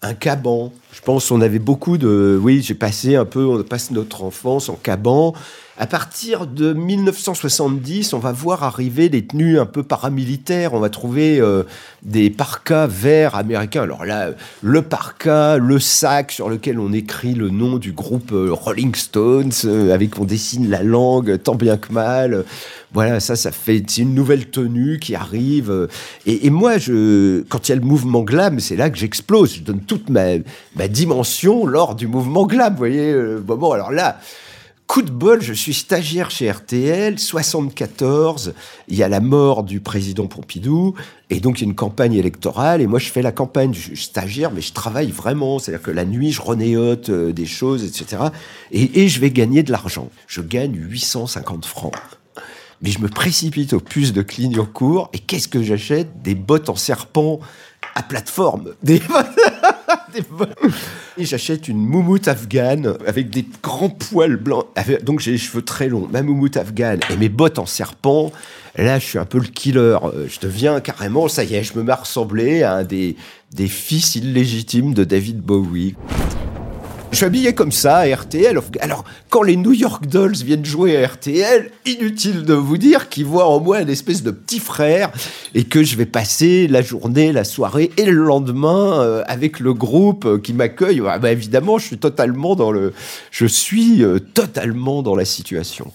un 0.01 0.13
caban. 0.13 0.71
Je 0.93 1.01
pense 1.01 1.29
qu'on 1.29 1.41
avait 1.41 1.59
beaucoup 1.59 1.97
de. 1.97 2.39
Oui, 2.41 2.61
j'ai 2.61 2.75
passé 2.75 3.15
un 3.15 3.25
peu, 3.25 3.45
on 3.45 3.61
passe 3.63 3.91
notre 3.91 4.23
enfance 4.23 4.69
en 4.69 4.75
caban. 4.75 5.33
À 5.79 5.85
partir 5.85 6.47
de 6.47 6.73
1970, 6.73 8.13
on 8.13 8.17
va 8.17 8.31
voir 8.31 8.63
arriver 8.63 9.09
des 9.09 9.27
tenues 9.27 9.59
un 9.59 9.67
peu 9.67 9.83
paramilitaires. 9.83 10.73
On 10.73 10.79
va 10.79 10.89
trouver 10.89 11.39
euh, 11.39 11.61
des 12.01 12.31
parkas 12.31 12.87
verts 12.87 13.35
américains. 13.35 13.83
Alors 13.83 14.03
là, 14.03 14.31
le 14.63 14.81
parka, 14.81 15.57
le 15.57 15.77
sac 15.77 16.31
sur 16.31 16.49
lequel 16.49 16.79
on 16.79 16.91
écrit 16.93 17.35
le 17.35 17.51
nom 17.51 17.77
du 17.77 17.91
groupe 17.91 18.31
euh, 18.31 18.49
Rolling 18.51 18.95
Stones, 18.95 19.51
euh, 19.65 19.93
avec 19.93 20.17
on 20.17 20.25
dessine 20.25 20.67
la 20.67 20.81
langue 20.81 21.39
tant 21.43 21.53
bien 21.53 21.77
que 21.77 21.93
mal. 21.93 22.43
Voilà, 22.93 23.19
ça, 23.19 23.35
ça 23.35 23.51
fait 23.51 23.83
c'est 23.87 24.01
une 24.01 24.15
nouvelle 24.15 24.47
tenue 24.47 24.97
qui 24.97 25.13
arrive. 25.13 25.87
Et, 26.25 26.49
moi, 26.49 26.79
je, 26.79 27.43
quand 27.49 27.69
il 27.69 27.73
y 27.73 27.73
a 27.73 27.75
le 27.75 27.85
mouvement 27.85 28.23
glam, 28.23 28.59
c'est 28.59 28.77
là 28.77 28.89
que 28.89 28.97
j'explose. 28.97 29.57
Je 29.57 29.61
donne 29.61 29.81
toute 29.81 30.09
ma, 30.09 30.37
ma 30.75 30.87
dimension 30.87 31.67
lors 31.67 31.93
du 31.93 32.07
mouvement 32.07 32.47
glam. 32.47 32.73
Vous 32.73 32.79
voyez, 32.79 33.13
bon, 33.45 33.71
alors 33.73 33.91
là 33.91 34.17
coup 34.87 35.01
de 35.01 35.11
bol, 35.11 35.41
je 35.41 35.53
suis 35.53 35.73
stagiaire 35.73 36.31
chez 36.31 36.49
RTL, 36.49 37.19
74, 37.19 38.53
il 38.87 38.95
y 38.95 39.03
a 39.03 39.09
la 39.09 39.19
mort 39.19 39.63
du 39.63 39.81
président 39.81 40.27
Pompidou, 40.27 40.95
et 41.29 41.41
donc 41.41 41.59
il 41.59 41.63
y 41.63 41.65
a 41.65 41.69
une 41.69 41.75
campagne 41.75 42.13
électorale, 42.13 42.81
et 42.81 42.87
moi 42.87 42.97
je 42.97 43.09
fais 43.09 43.21
la 43.21 43.33
campagne, 43.33 43.73
je 43.73 43.81
suis 43.81 43.97
stagiaire, 43.97 44.49
mais 44.51 44.61
je 44.61 44.71
travaille 44.71 45.11
vraiment, 45.11 45.59
c'est-à-dire 45.59 45.83
que 45.83 45.91
la 45.91 46.05
nuit 46.05 46.31
je 46.31 46.41
renéote 46.41 47.09
euh, 47.09 47.33
des 47.33 47.45
choses, 47.45 47.83
etc. 47.83 48.23
Et, 48.71 49.09
je 49.09 49.19
vais 49.19 49.29
gagner 49.29 49.61
de 49.61 49.71
l'argent. 49.71 50.09
Je 50.27 50.41
gagne 50.41 50.75
850 50.75 51.65
francs. 51.65 51.93
Mais 52.81 52.91
je 52.91 52.99
me 52.99 53.09
précipite 53.09 53.73
aux 53.73 53.79
puces 53.79 54.13
de 54.13 54.21
Clignancourt, 54.21 55.09
et 55.11 55.19
qu'est-ce 55.19 55.47
que 55.49 55.61
j'achète? 55.61 56.21
Des 56.21 56.35
bottes 56.35 56.69
en 56.69 56.75
serpent 56.75 57.39
à 57.95 58.03
plateforme. 58.03 58.73
Des. 58.83 59.01
Et 61.17 61.25
j'achète 61.25 61.67
une 61.67 61.77
moumoute 61.77 62.27
afghane 62.27 62.95
avec 63.05 63.29
des 63.29 63.45
grands 63.63 63.89
poils 63.89 64.37
blancs. 64.37 64.65
Donc 65.03 65.19
j'ai 65.19 65.31
les 65.31 65.37
cheveux 65.37 65.61
très 65.63 65.89
longs, 65.89 66.07
ma 66.11 66.21
moumoute 66.21 66.57
afghane 66.57 66.99
et 67.09 67.15
mes 67.15 67.29
bottes 67.29 67.59
en 67.59 67.65
serpent. 67.65 68.31
Là, 68.77 68.99
je 68.99 69.05
suis 69.05 69.17
un 69.17 69.25
peu 69.25 69.39
le 69.39 69.47
killer. 69.47 69.97
Euh, 70.03 70.27
Je 70.29 70.39
deviens 70.39 70.79
carrément, 70.81 71.27
ça 71.27 71.43
y 71.43 71.55
est, 71.55 71.63
je 71.63 71.75
me 71.77 71.83
mets 71.83 71.93
à 71.93 71.95
ressembler 71.95 72.61
à 72.63 72.75
un 72.75 72.83
des 72.83 73.15
fils 73.67 74.15
illégitimes 74.15 74.93
de 74.93 75.03
David 75.03 75.41
Bowie. 75.41 75.95
Je 77.11 77.17
suis 77.17 77.25
habillé 77.25 77.53
comme 77.53 77.71
ça 77.71 77.97
à 77.97 78.15
RTL. 78.15 78.59
Alors, 78.81 79.05
quand 79.29 79.41
les 79.41 79.55
New 79.55 79.71
York 79.71 80.07
Dolls 80.07 80.35
viennent 80.35 80.65
jouer 80.65 80.97
à 80.97 81.07
RTL, 81.07 81.71
inutile 81.85 82.43
de 82.43 82.53
vous 82.53 82.77
dire 82.77 83.07
qu'ils 83.09 83.25
voient 83.25 83.47
en 83.47 83.59
moi 83.59 83.81
une 83.81 83.89
espèce 83.89 84.23
de 84.23 84.31
petit 84.31 84.59
frère 84.59 85.11
et 85.55 85.63
que 85.63 85.83
je 85.83 85.95
vais 85.95 86.05
passer 86.05 86.67
la 86.67 86.81
journée, 86.81 87.31
la 87.31 87.45
soirée 87.45 87.91
et 87.97 88.05
le 88.05 88.23
lendemain 88.23 89.01
euh, 89.01 89.23
avec 89.27 89.59
le 89.59 89.73
groupe 89.73 90.25
euh, 90.25 90.37
qui 90.37 90.53
m'accueille. 90.53 91.01
Ah 91.07 91.17
bah, 91.17 91.31
évidemment, 91.31 91.77
je 91.77 91.85
suis 91.85 91.97
totalement 91.97 92.55
dans 92.55 92.71
le, 92.71 92.93
je 93.31 93.45
suis 93.45 94.03
euh, 94.03 94.19
totalement 94.19 95.01
dans 95.01 95.15
la 95.15 95.25
situation. 95.25 95.91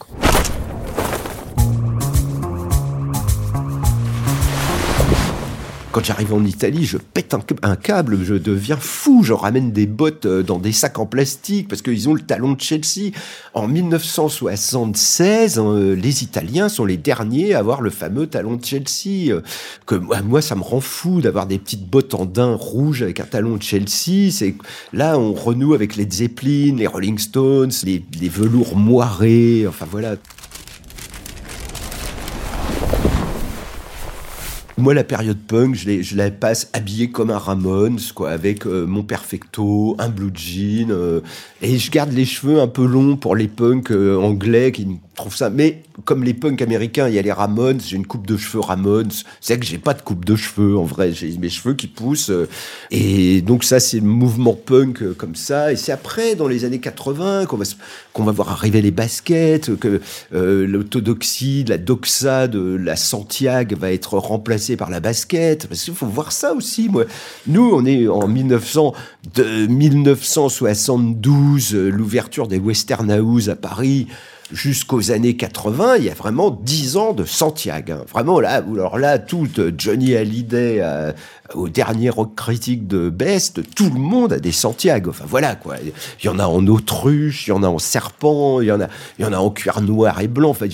Quand 5.93 6.03
j'arrive 6.03 6.33
en 6.33 6.43
Italie, 6.43 6.87
je 6.87 6.97
pète 6.97 7.35
un, 7.35 7.77
câble, 7.77 8.25
je 8.25 8.33
deviens 8.33 8.79
fou, 8.79 9.23
je 9.23 9.35
ramène 9.35 9.73
des 9.73 9.87
bottes 9.87 10.25
euh, 10.25 10.43
dans 10.43 10.59
des 10.59 10.73
sacs 10.73 10.99
en 10.99 11.05
plastique 11.05 11.69
parce 11.69 11.83
qu'ils 11.83 12.09
ont 12.09 12.15
le 12.15 12.23
talon 12.23 12.53
de 12.53 12.61
Chelsea. 12.61 13.11
En 13.53 13.69
1976, 13.69 15.59
euh, 15.59 15.95
les 15.95 16.23
Italiens 16.23 16.71
sont 16.71 16.87
les 16.87 16.97
derniers 16.97 17.53
à 17.53 17.59
avoir 17.59 17.83
le 17.83 17.91
fameux 17.91 18.27
talon 18.27 18.57
de 18.57 18.65
Chelsea. 18.65 19.31
euh, 19.33 19.43
que 19.85 19.97
moi, 19.97 20.41
ça 20.41 20.55
me 20.55 20.63
rend 20.63 20.81
fou 20.81 21.21
d'avoir 21.21 21.47
des 21.47 21.59
petites 21.59 21.87
bottes 21.87 22.15
en 22.15 22.25
daim 22.25 22.55
rouge 22.55 23.03
avec 23.03 23.21
un 23.21 23.27
talon 23.27 23.59
de 23.59 23.63
Chelsea. 23.63 24.31
C'est 24.31 24.55
là, 24.95 25.19
on 25.19 25.35
renoue 25.35 25.75
avec 25.75 25.97
les 25.97 26.09
Zeppelin, 26.11 26.77
les 26.77 26.87
Rolling 26.87 27.19
Stones, 27.19 27.73
les 27.85 28.29
velours 28.31 28.77
moirés. 28.77 29.67
Enfin 29.69 29.87
voilà, 29.91 30.17
Moi, 34.83 34.95
la 34.95 35.05
période 35.05 35.39
punk, 35.39 35.77
je, 35.77 36.17
la 36.17 36.33
passe 36.33 36.69
habillé 36.73 37.09
comme 37.09 37.31
un 37.31 37.39
Ramones, 37.39 38.01
quoi, 38.17 38.31
avec 38.31 38.67
euh, 38.67 38.85
mon 38.85 39.05
perfecto, 39.05 39.95
un 40.01 40.09
blue 40.09 40.33
jean, 40.35 40.91
euh, 40.91 41.21
et 41.61 41.79
je 41.79 41.89
garde 41.89 42.11
les 42.11 42.25
cheveux 42.25 42.61
un 42.61 42.67
peu 42.67 42.85
longs 42.85 43.17
pour 43.17 43.37
les 43.37 43.47
punks 43.47 43.93
euh, 43.93 44.17
anglais 44.17 44.73
qui 44.73 44.89
trouvent 45.15 45.37
ça. 45.37 45.51
Mais 45.51 45.83
comme 46.05 46.25
les 46.25 46.35
punks 46.35 46.61
américains, 46.63 47.09
il 47.09 47.15
y 47.15 47.19
a 47.19 47.23
les 47.23 47.33
Ramones, 47.33 47.81
j'ai 47.81 47.97
une 47.97 48.07
coupe 48.07 48.27
de 48.27 48.37
cheveux 48.37 48.61
Ramones. 48.61 49.11
C'est 49.41 49.59
que 49.59 49.67
j'ai 49.67 49.79
pas 49.79 49.95
de 49.95 50.03
coupe 50.03 50.25
de 50.25 50.37
cheveux, 50.37 50.77
en 50.77 50.85
vrai, 50.85 51.13
j'ai 51.13 51.37
mes 51.39 51.49
cheveux 51.49 51.75
qui 51.75 51.87
poussent. 51.87 52.31
euh, 52.31 52.49
et 52.91 53.43
donc 53.43 53.65
ça, 53.65 53.81
c'est 53.81 53.99
le 53.99 54.07
mouvement 54.07 54.55
punk 54.55 55.03
euh, 55.03 55.15
comme 55.17 55.35
ça. 55.35 55.73
Et 55.73 55.77
c'est 55.77 55.93
après, 55.93 56.35
dans 56.35 56.49
les 56.49 56.65
années 56.65 56.81
80, 56.81 57.47
qu'on 57.47 57.57
va, 57.57 57.65
va 58.19 58.33
voir 58.33 58.51
arriver 58.51 58.81
les 58.81 58.91
baskets, 58.91 59.77
que 59.77 60.01
euh, 60.35 60.67
l'orthodoxie, 60.67 61.65
la 61.65 61.79
doxa 61.79 62.49
de 62.49 62.77
la 62.77 62.97
Santiago 62.97 63.77
va 63.77 63.93
être 63.93 64.19
remplacée 64.19 64.77
par 64.77 64.91
la 64.91 65.01
basket. 65.01 65.67
Parce 65.67 65.85
qu'il 65.85 65.95
faut 65.95 66.07
voir 66.07 66.33
ça 66.33 66.55
aussi, 66.55 66.89
moi. 66.89 67.05
Nous, 67.47 67.71
on 67.73 67.85
est 67.85 68.09
en 68.09 68.29
1900, 68.29 68.95
de 69.35 69.67
1972, 69.67 71.75
euh, 71.75 71.91
l'ouverture 71.91 72.49
des 72.49 72.59
Western 72.59 73.11
House 73.11 73.49
à 73.49 73.57
Paris 73.57 74.07
jusqu'aux 74.53 75.11
années 75.11 75.35
80, 75.37 75.97
il 75.97 76.05
y 76.05 76.11
a 76.11 76.15
vraiment 76.15 76.51
10 76.51 76.97
ans 76.97 77.13
de 77.13 77.25
Santiago. 77.25 77.95
Vraiment, 78.11 78.41
là, 78.41 78.57
alors 78.57 78.99
là, 78.99 79.19
tout 79.19 79.49
Johnny 79.77 80.15
Hallyday 80.15 80.79
euh, 80.81 81.13
au 81.55 81.69
dernier 81.69 82.11
rock 82.11 82.35
critique 82.35 82.87
de 82.87 83.11
Best, 83.11 83.61
tout 83.75 83.91
le 83.91 83.99
monde 83.99 84.33
a 84.33 84.39
des 84.39 84.53
Santiago. 84.53 85.11
Enfin, 85.11 85.25
voilà, 85.27 85.55
quoi. 85.55 85.77
Il 86.23 86.27
y 86.27 86.29
en 86.29 86.39
a 86.39 86.47
en 86.47 86.67
autruche, 86.67 87.47
il 87.47 87.51
y 87.51 87.53
en 87.53 87.63
a 87.63 87.69
en 87.69 87.79
serpent, 87.79 88.61
il 88.61 88.69
y 88.69 88.73
en 88.73 88.81
a, 88.81 88.89
il 89.19 89.25
y 89.25 89.29
en 89.29 89.33
a 89.33 89.39
en 89.39 89.51
cuir 89.51 89.81
noir 89.81 90.21
et 90.21 90.29
blanc. 90.29 90.51
Enfin, 90.51 90.67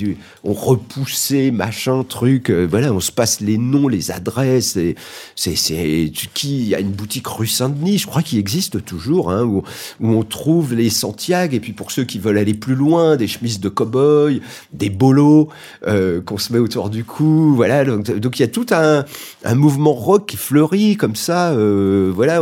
on 0.44 0.52
repoussait, 0.52 1.50
machin, 1.50 2.04
truc. 2.04 2.50
euh, 2.50 2.66
voilà, 2.68 2.92
on 2.92 3.00
se 3.00 3.12
passe 3.12 3.40
les 3.40 3.58
noms, 3.58 3.88
les 3.88 4.10
adresses. 4.10 4.72
C'est, 5.36 5.56
c'est, 5.56 6.12
qui, 6.34 6.58
il 6.58 6.68
y 6.68 6.74
a 6.74 6.80
une 6.80 6.90
boutique 6.90 7.26
rue 7.26 7.46
Saint-Denis, 7.46 7.98
je 7.98 8.06
crois 8.06 8.22
qu'il 8.22 8.38
existe 8.38 8.84
toujours, 8.84 9.30
hein, 9.30 9.44
où, 9.44 9.62
où 10.00 10.08
on 10.08 10.22
trouve 10.22 10.74
les 10.74 10.90
Santiago. 10.90 11.54
Et 11.54 11.60
puis, 11.60 11.72
pour 11.72 11.90
ceux 11.90 12.04
qui 12.04 12.18
veulent 12.18 12.38
aller 12.38 12.54
plus 12.54 12.74
loin, 12.74 13.16
des 13.16 13.28
chemises 13.28 13.60
de 13.60 13.67
cow-boy, 13.68 14.40
des 14.72 14.90
bolos, 14.90 15.48
euh, 15.86 16.20
qu'on 16.20 16.38
se 16.38 16.52
met 16.52 16.58
autour 16.58 16.90
du 16.90 17.04
cou. 17.04 17.54
Voilà. 17.54 17.84
Donc, 17.84 18.38
il 18.38 18.42
y 18.42 18.44
a 18.44 18.48
tout 18.48 18.66
un, 18.70 19.04
mouvement 19.54 19.92
rock 19.94 20.26
qui 20.26 20.36
fleurit 20.36 20.96
comme 20.96 21.16
ça. 21.16 21.50
euh, 21.52 22.10
voilà. 22.14 22.40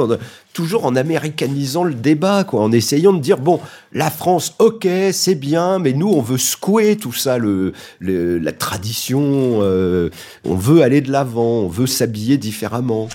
toujours 0.52 0.87
en 0.87 0.97
américanisant 0.97 1.85
le 1.85 1.92
débat, 1.95 2.45
quoi, 2.45 2.62
en 2.62 2.73
essayant 2.73 3.12
de 3.12 3.21
dire 3.21 3.37
bon, 3.38 3.61
la 3.92 4.11
France, 4.11 4.54
ok, 4.59 4.88
c'est 5.12 5.35
bien, 5.35 5.78
mais 5.78 5.92
nous, 5.92 6.09
on 6.09 6.23
veut 6.23 6.38
secouer 6.38 6.97
tout 6.97 7.12
ça, 7.12 7.37
le, 7.37 7.73
le- 7.99 8.38
la 8.38 8.52
tradition, 8.52 9.21
euh, 9.61 10.09
on 10.45 10.54
veut 10.54 10.80
aller 10.83 11.02
de 11.02 11.12
l'avant, 11.12 11.61
on 11.64 11.68
veut 11.68 11.87
s'habiller 11.87 12.38
différemment. 12.38 13.09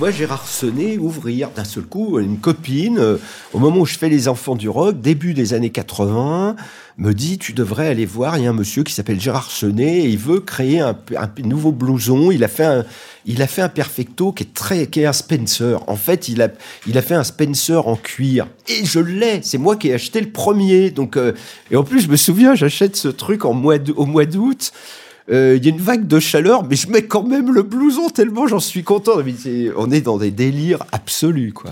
Vois 0.00 0.10
Gérard 0.10 0.48
Sonnet 0.48 0.96
ouvrir 0.96 1.50
d'un 1.50 1.64
seul 1.64 1.82
coup 1.84 2.18
une 2.20 2.38
copine 2.38 2.98
euh, 2.98 3.18
au 3.52 3.58
moment 3.58 3.80
où 3.80 3.84
je 3.84 3.98
fais 3.98 4.08
les 4.08 4.28
enfants 4.28 4.56
du 4.56 4.66
rock, 4.66 4.98
début 4.98 5.34
des 5.34 5.52
années 5.52 5.68
80, 5.68 6.56
me 6.96 7.12
dit 7.12 7.36
tu 7.36 7.52
devrais 7.52 7.86
aller 7.86 8.06
voir, 8.06 8.38
il 8.38 8.44
y 8.44 8.46
a 8.46 8.50
un 8.50 8.54
monsieur 8.54 8.82
qui 8.82 8.94
s'appelle 8.94 9.20
Gérard 9.20 9.50
Sonnet 9.50 9.98
et 9.98 10.08
il 10.08 10.16
veut 10.16 10.40
créer 10.40 10.80
un, 10.80 10.96
un 11.18 11.28
nouveau 11.42 11.70
blouson. 11.70 12.30
Il 12.30 12.42
a 12.44 12.48
fait 12.48 12.64
un, 12.64 12.86
il 13.26 13.42
a 13.42 13.46
fait 13.46 13.60
un 13.60 13.68
perfecto 13.68 14.32
qui 14.32 14.44
est 14.44 14.54
très, 14.54 14.86
qui 14.86 15.00
est 15.00 15.06
un 15.06 15.12
Spencer. 15.12 15.86
En 15.86 15.96
fait, 15.96 16.28
il 16.28 16.40
a, 16.40 16.48
il 16.86 16.96
a 16.96 17.02
fait 17.02 17.14
un 17.14 17.24
Spencer 17.24 17.86
en 17.86 17.96
cuir 17.96 18.46
et 18.68 18.86
je 18.86 19.00
l'ai. 19.00 19.40
C'est 19.42 19.58
moi 19.58 19.76
qui 19.76 19.88
ai 19.88 19.92
acheté 19.92 20.22
le 20.22 20.30
premier. 20.30 20.90
Donc, 20.90 21.18
euh, 21.18 21.34
et 21.70 21.76
en 21.76 21.84
plus, 21.84 22.00
je 22.00 22.08
me 22.08 22.16
souviens, 22.16 22.54
j'achète 22.54 22.96
ce 22.96 23.08
truc 23.08 23.44
en 23.44 23.50
au 23.50 24.06
mois 24.06 24.24
d'août. 24.24 24.72
Euh, 25.30 25.56
Il 25.56 25.64
y 25.64 25.68
a 25.68 25.70
une 25.70 25.80
vague 25.80 26.06
de 26.06 26.18
chaleur, 26.18 26.64
mais 26.64 26.76
je 26.76 26.88
mets 26.88 27.02
quand 27.02 27.22
même 27.22 27.52
le 27.52 27.62
blouson 27.62 28.08
tellement 28.08 28.46
j'en 28.46 28.60
suis 28.60 28.82
content. 28.82 29.12
On 29.76 29.90
est 29.90 30.00
dans 30.00 30.18
des 30.18 30.30
délires 30.30 30.84
absolus, 30.92 31.52
quoi. 31.52 31.70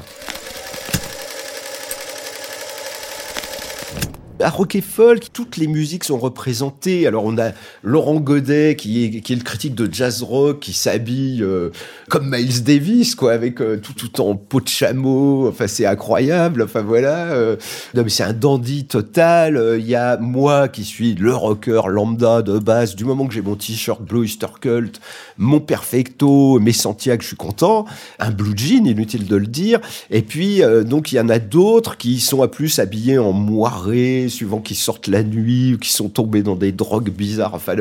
Rock 4.47 4.76
et 4.76 4.80
Folk, 4.80 5.33
toutes 5.33 5.57
les 5.57 5.66
musiques 5.66 6.04
sont 6.04 6.18
représentées. 6.18 7.07
Alors 7.07 7.25
on 7.25 7.38
a 7.38 7.50
Laurent 7.83 8.21
Godet 8.21 8.76
qui 8.76 9.04
est, 9.04 9.30
le 9.30 9.42
critique 9.42 9.75
de 9.75 9.92
jazz 9.92 10.23
rock 10.23 10.61
qui 10.61 10.73
s'habille 10.73 11.42
euh, 11.42 11.71
comme 12.09 12.30
Miles 12.30 12.62
Davis 12.62 13.14
quoi 13.14 13.33
avec 13.33 13.61
euh, 13.61 13.78
tout 13.78 13.92
tout 13.92 14.21
en 14.21 14.37
peau 14.37 14.61
de 14.61 14.68
chameau. 14.68 15.49
Enfin 15.49 15.66
c'est 15.66 15.87
incroyable. 15.87 16.62
Enfin 16.62 16.83
voilà. 16.83 17.33
euh, 17.33 17.57
non 17.95 18.04
mais 18.04 18.11
c'est 18.11 18.23
un 18.23 18.33
dandy 18.33 18.87
total. 18.87 19.76
Il 19.78 19.87
y 19.87 19.97
a 19.97 20.16
moi 20.18 20.68
qui 20.68 20.85
suis 20.85 21.14
le 21.14 21.35
rocker 21.35 21.83
lambda 21.88 22.42
de 22.42 22.59
base. 22.59 22.95
Du 22.95 23.04
moment 23.04 23.26
que 23.26 23.35
j'ai 23.35 23.42
mon 23.42 23.57
t-shirt 23.57 24.00
Blue 24.02 24.25
Easter 24.25 24.47
Cult, 24.61 25.00
mon 25.37 25.61
perfecto, 25.61 26.61
mes 26.61 26.73
Santiago, 26.73 27.23
je 27.23 27.28
suis 27.28 27.37
content. 27.37 27.87
Un 28.21 28.30
blue 28.30 28.57
jean, 28.57 28.87
inutile 28.87 29.26
de 29.26 29.37
le 29.37 29.47
dire. 29.47 29.80
Et 30.11 30.23
puis 30.23 30.62
donc 30.85 31.12
il 31.12 31.16
y 31.16 31.21
en 31.21 31.28
a 31.28 31.38
d'autres 31.38 31.97
qui 31.97 32.21
sont 32.21 32.42
à 32.42 32.49
plus 32.49 32.78
habillés 32.78 33.18
en 33.18 33.33
moiré, 33.33 34.28
suivant 34.29 34.61
qu'ils 34.61 34.77
sortent 34.77 35.07
la 35.09 35.23
nuit 35.23 35.75
ou 35.75 35.79
qui 35.79 35.93
sont 35.93 36.09
tombés 36.09 36.43
dans 36.43 36.57
des 36.57 36.73
drogues 36.73 37.11
bizarres. 37.11 37.55
Enfin, 37.55 37.75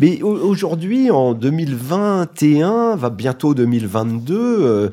mais 0.00 0.22
au- 0.22 0.36
aujourd'hui, 0.36 1.10
en 1.10 1.34
2021, 1.34 2.96
va 2.96 3.10
bientôt 3.10 3.54
2022. 3.54 4.36
euh, 4.38 4.88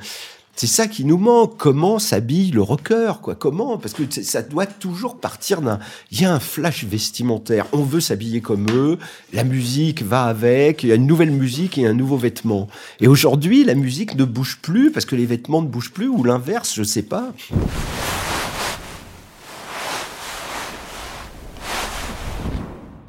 c'est 0.54 0.68
ça 0.68 0.88
qui 0.88 1.06
nous 1.06 1.18
manque. 1.18 1.58
Comment 1.58 1.98
s'habille 1.98 2.52
le 2.52 2.62
rocker, 2.62 3.14
quoi? 3.22 3.36
Comment? 3.36 3.78
Parce 3.78 3.94
que 3.96 4.04
ça 4.22 4.42
doit 4.44 4.66
toujours 4.68 5.16
partir 5.18 5.62
d'un. 5.62 5.80
Il 6.12 6.22
y 6.22 6.26
a 6.26 6.34
un 6.34 6.40
flash 6.42 6.84
vestimentaire. 6.84 7.66
On 7.72 7.82
veut 7.84 8.02
s'habiller 8.02 8.42
comme 8.42 8.68
eux. 8.72 8.98
La 9.34 9.44
musique 9.44 10.04
va 10.04 10.26
avec. 10.26 10.84
Il 10.84 10.90
y 10.90 10.92
a 10.92 10.96
une 10.96 11.08
nouvelle 11.08 11.32
musique 11.32 11.78
et 11.78 11.88
un 11.88 11.94
nouveau 11.94 12.18
vêtement. 12.18 12.68
Et 13.00 13.08
aujourd'hui, 13.08 13.64
la 13.64 13.76
musique 13.76 14.16
ne 14.16 14.26
bouge 14.26 14.60
plus 14.62 14.92
parce 14.92 15.06
que 15.06 15.16
les 15.16 15.26
vêtements 15.26 15.62
ne 15.64 15.68
bougent 15.68 15.94
plus 15.94 16.10
ou 16.10 16.24
l'inverse, 16.24 16.74
je 16.76 16.84
sais 16.84 17.04
pas. 17.04 17.32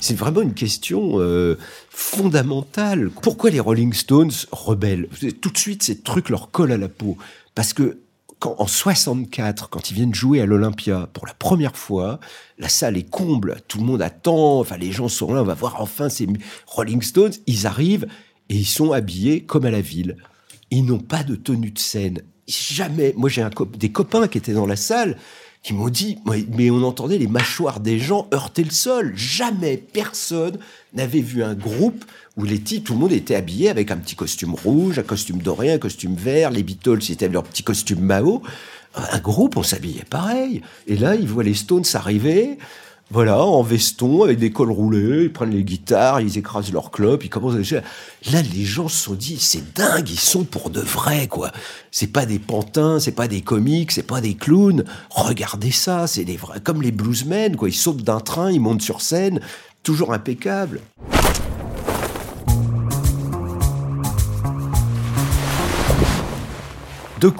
C'est 0.03 0.17
vraiment 0.17 0.41
une 0.41 0.53
question 0.53 1.21
euh, 1.21 1.57
fondamentale. 1.89 3.09
Pourquoi 3.23 3.51
les 3.51 3.61
Rolling 3.61 3.93
Stones 3.93 4.33
rebellent? 4.51 5.09
Tout 5.41 5.51
de 5.51 5.57
suite, 5.57 5.85
ces 5.85 6.01
trucs 6.01 6.29
leur 6.29 6.51
collent 6.51 6.73
à 6.73 6.77
la 6.77 6.89
peau. 6.89 7.17
Parce 7.55 7.73
que 7.73 8.01
quand, 8.41 8.57
en 8.59 8.67
64, 8.67 9.71
quand 9.71 9.93
ils 9.93 9.95
viennent 9.95 10.13
jouer 10.13 10.41
à 10.41 10.47
l'Olympia 10.47 11.09
pour 11.13 11.25
la 11.25 11.35
première 11.35 11.77
fois, 11.77 12.19
la 12.59 12.69
salle 12.69 12.97
est 12.97 13.09
comble, 13.09 13.61
tout 13.69 13.79
le 13.79 13.85
monde 13.85 14.03
attend, 14.03 14.59
enfin 14.59 14.77
les 14.77 14.91
gens 14.91 15.07
sont 15.07 15.33
là, 15.33 15.43
on 15.43 15.45
va 15.45 15.55
voir 15.55 15.81
enfin 15.81 16.09
ces 16.09 16.27
Rolling 16.67 17.01
Stones. 17.01 17.35
Ils 17.47 17.69
arrivent 17.69 18.09
et 18.49 18.57
ils 18.57 18.67
sont 18.67 18.91
habillés 18.91 19.45
comme 19.45 19.67
à 19.67 19.71
la 19.71 19.83
ville. 19.83 20.17
Ils 20.73 20.85
n'ont 20.85 20.99
pas 20.99 21.23
de 21.23 21.37
tenue 21.37 21.71
de 21.71 21.79
scène. 21.79 22.23
Jamais. 22.49 23.15
Moi, 23.17 23.29
j'ai 23.29 23.47
des 23.79 23.93
copains 23.93 24.27
qui 24.27 24.39
étaient 24.39 24.53
dans 24.53 24.67
la 24.67 24.75
salle 24.75 25.17
qui 25.62 25.75
m'ont 25.75 25.88
dit, 25.88 26.19
mais 26.26 26.71
on 26.71 26.83
entendait 26.83 27.19
les 27.19 27.28
mâchoires 27.28 27.78
des 27.78 27.99
gens 27.99 28.26
heurter 28.35 28.64
le 28.64 28.71
sol. 28.71 29.12
Jamais 29.14 29.76
personne 29.76 30.59
n'avait 30.92 31.21
vu 31.21 31.45
un 31.45 31.54
groupe 31.54 32.04
où 32.37 32.45
les 32.45 32.59
types, 32.59 32.85
tout 32.85 32.95
le 32.95 32.99
monde 32.99 33.12
était 33.12 33.37
habillé 33.37 33.69
avec 33.69 33.90
un 33.90 33.97
petit 33.97 34.16
costume 34.16 34.54
rouge, 34.54 34.99
un 34.99 35.04
costume 35.04 35.38
doré, 35.38 35.73
un 35.73 35.78
costume 35.78 36.14
vert. 36.14 36.50
Les 36.50 36.64
Beatles, 36.64 37.02
c'était 37.02 37.28
leur 37.28 37.45
petit 37.45 37.62
costume 37.62 38.00
Mao. 38.00 38.42
Un 38.95 39.19
groupe, 39.21 39.57
on 39.57 39.62
s'habillait 39.62 40.04
pareil. 40.04 40.62
Et 40.87 40.97
là, 40.97 41.14
ils 41.14 41.28
voient 41.28 41.45
les 41.45 41.54
Stones 41.54 41.85
arriver. 41.95 42.59
Voilà, 43.14 43.45
en 43.45 43.62
veston, 43.62 44.23
avec 44.23 44.38
des 44.38 44.52
cols 44.52 44.71
roulés, 44.71 45.25
ils 45.25 45.33
prennent 45.33 45.50
les 45.50 45.64
guitares, 45.64 46.23
ils 46.23 46.38
écrasent 46.38 46.73
leur 46.73 46.90
clope, 46.90 47.23
ils 47.26 47.28
commencent 47.28 47.75
à... 47.75 47.83
Là, 48.33 48.40
les 48.40 48.64
gens 48.64 48.88
se 48.88 49.04
sont 49.04 49.12
dit, 49.12 49.37
c'est 49.38 49.75
dingue, 49.75 50.09
ils 50.09 50.19
sont 50.19 50.45
pour 50.45 50.71
de 50.71 50.81
vrai, 50.81 51.28
quoi. 51.28 51.52
C'est 51.90 52.07
pas 52.07 52.25
des 52.25 52.38
pantins, 52.38 53.00
c'est 53.00 53.12
pas 53.12 53.28
des 53.28 53.42
comiques, 53.42 53.92
c'est 53.92 54.02
pas 54.02 54.23
des 54.23 54.33
clowns. 54.33 54.85
Regardez 55.11 55.73
ça, 55.73 56.07
c'est 56.07 56.25
des 56.25 56.38
vrais, 56.38 56.61
comme 56.61 56.81
les 56.81 56.90
bluesmen, 56.90 57.54
quoi. 57.54 57.69
Ils 57.69 57.75
sautent 57.75 58.02
d'un 58.02 58.21
train, 58.21 58.50
ils 58.50 58.61
montent 58.61 58.81
sur 58.81 59.02
scène, 59.02 59.40
toujours 59.83 60.14
impeccable. 60.14 60.81
De 67.23 67.31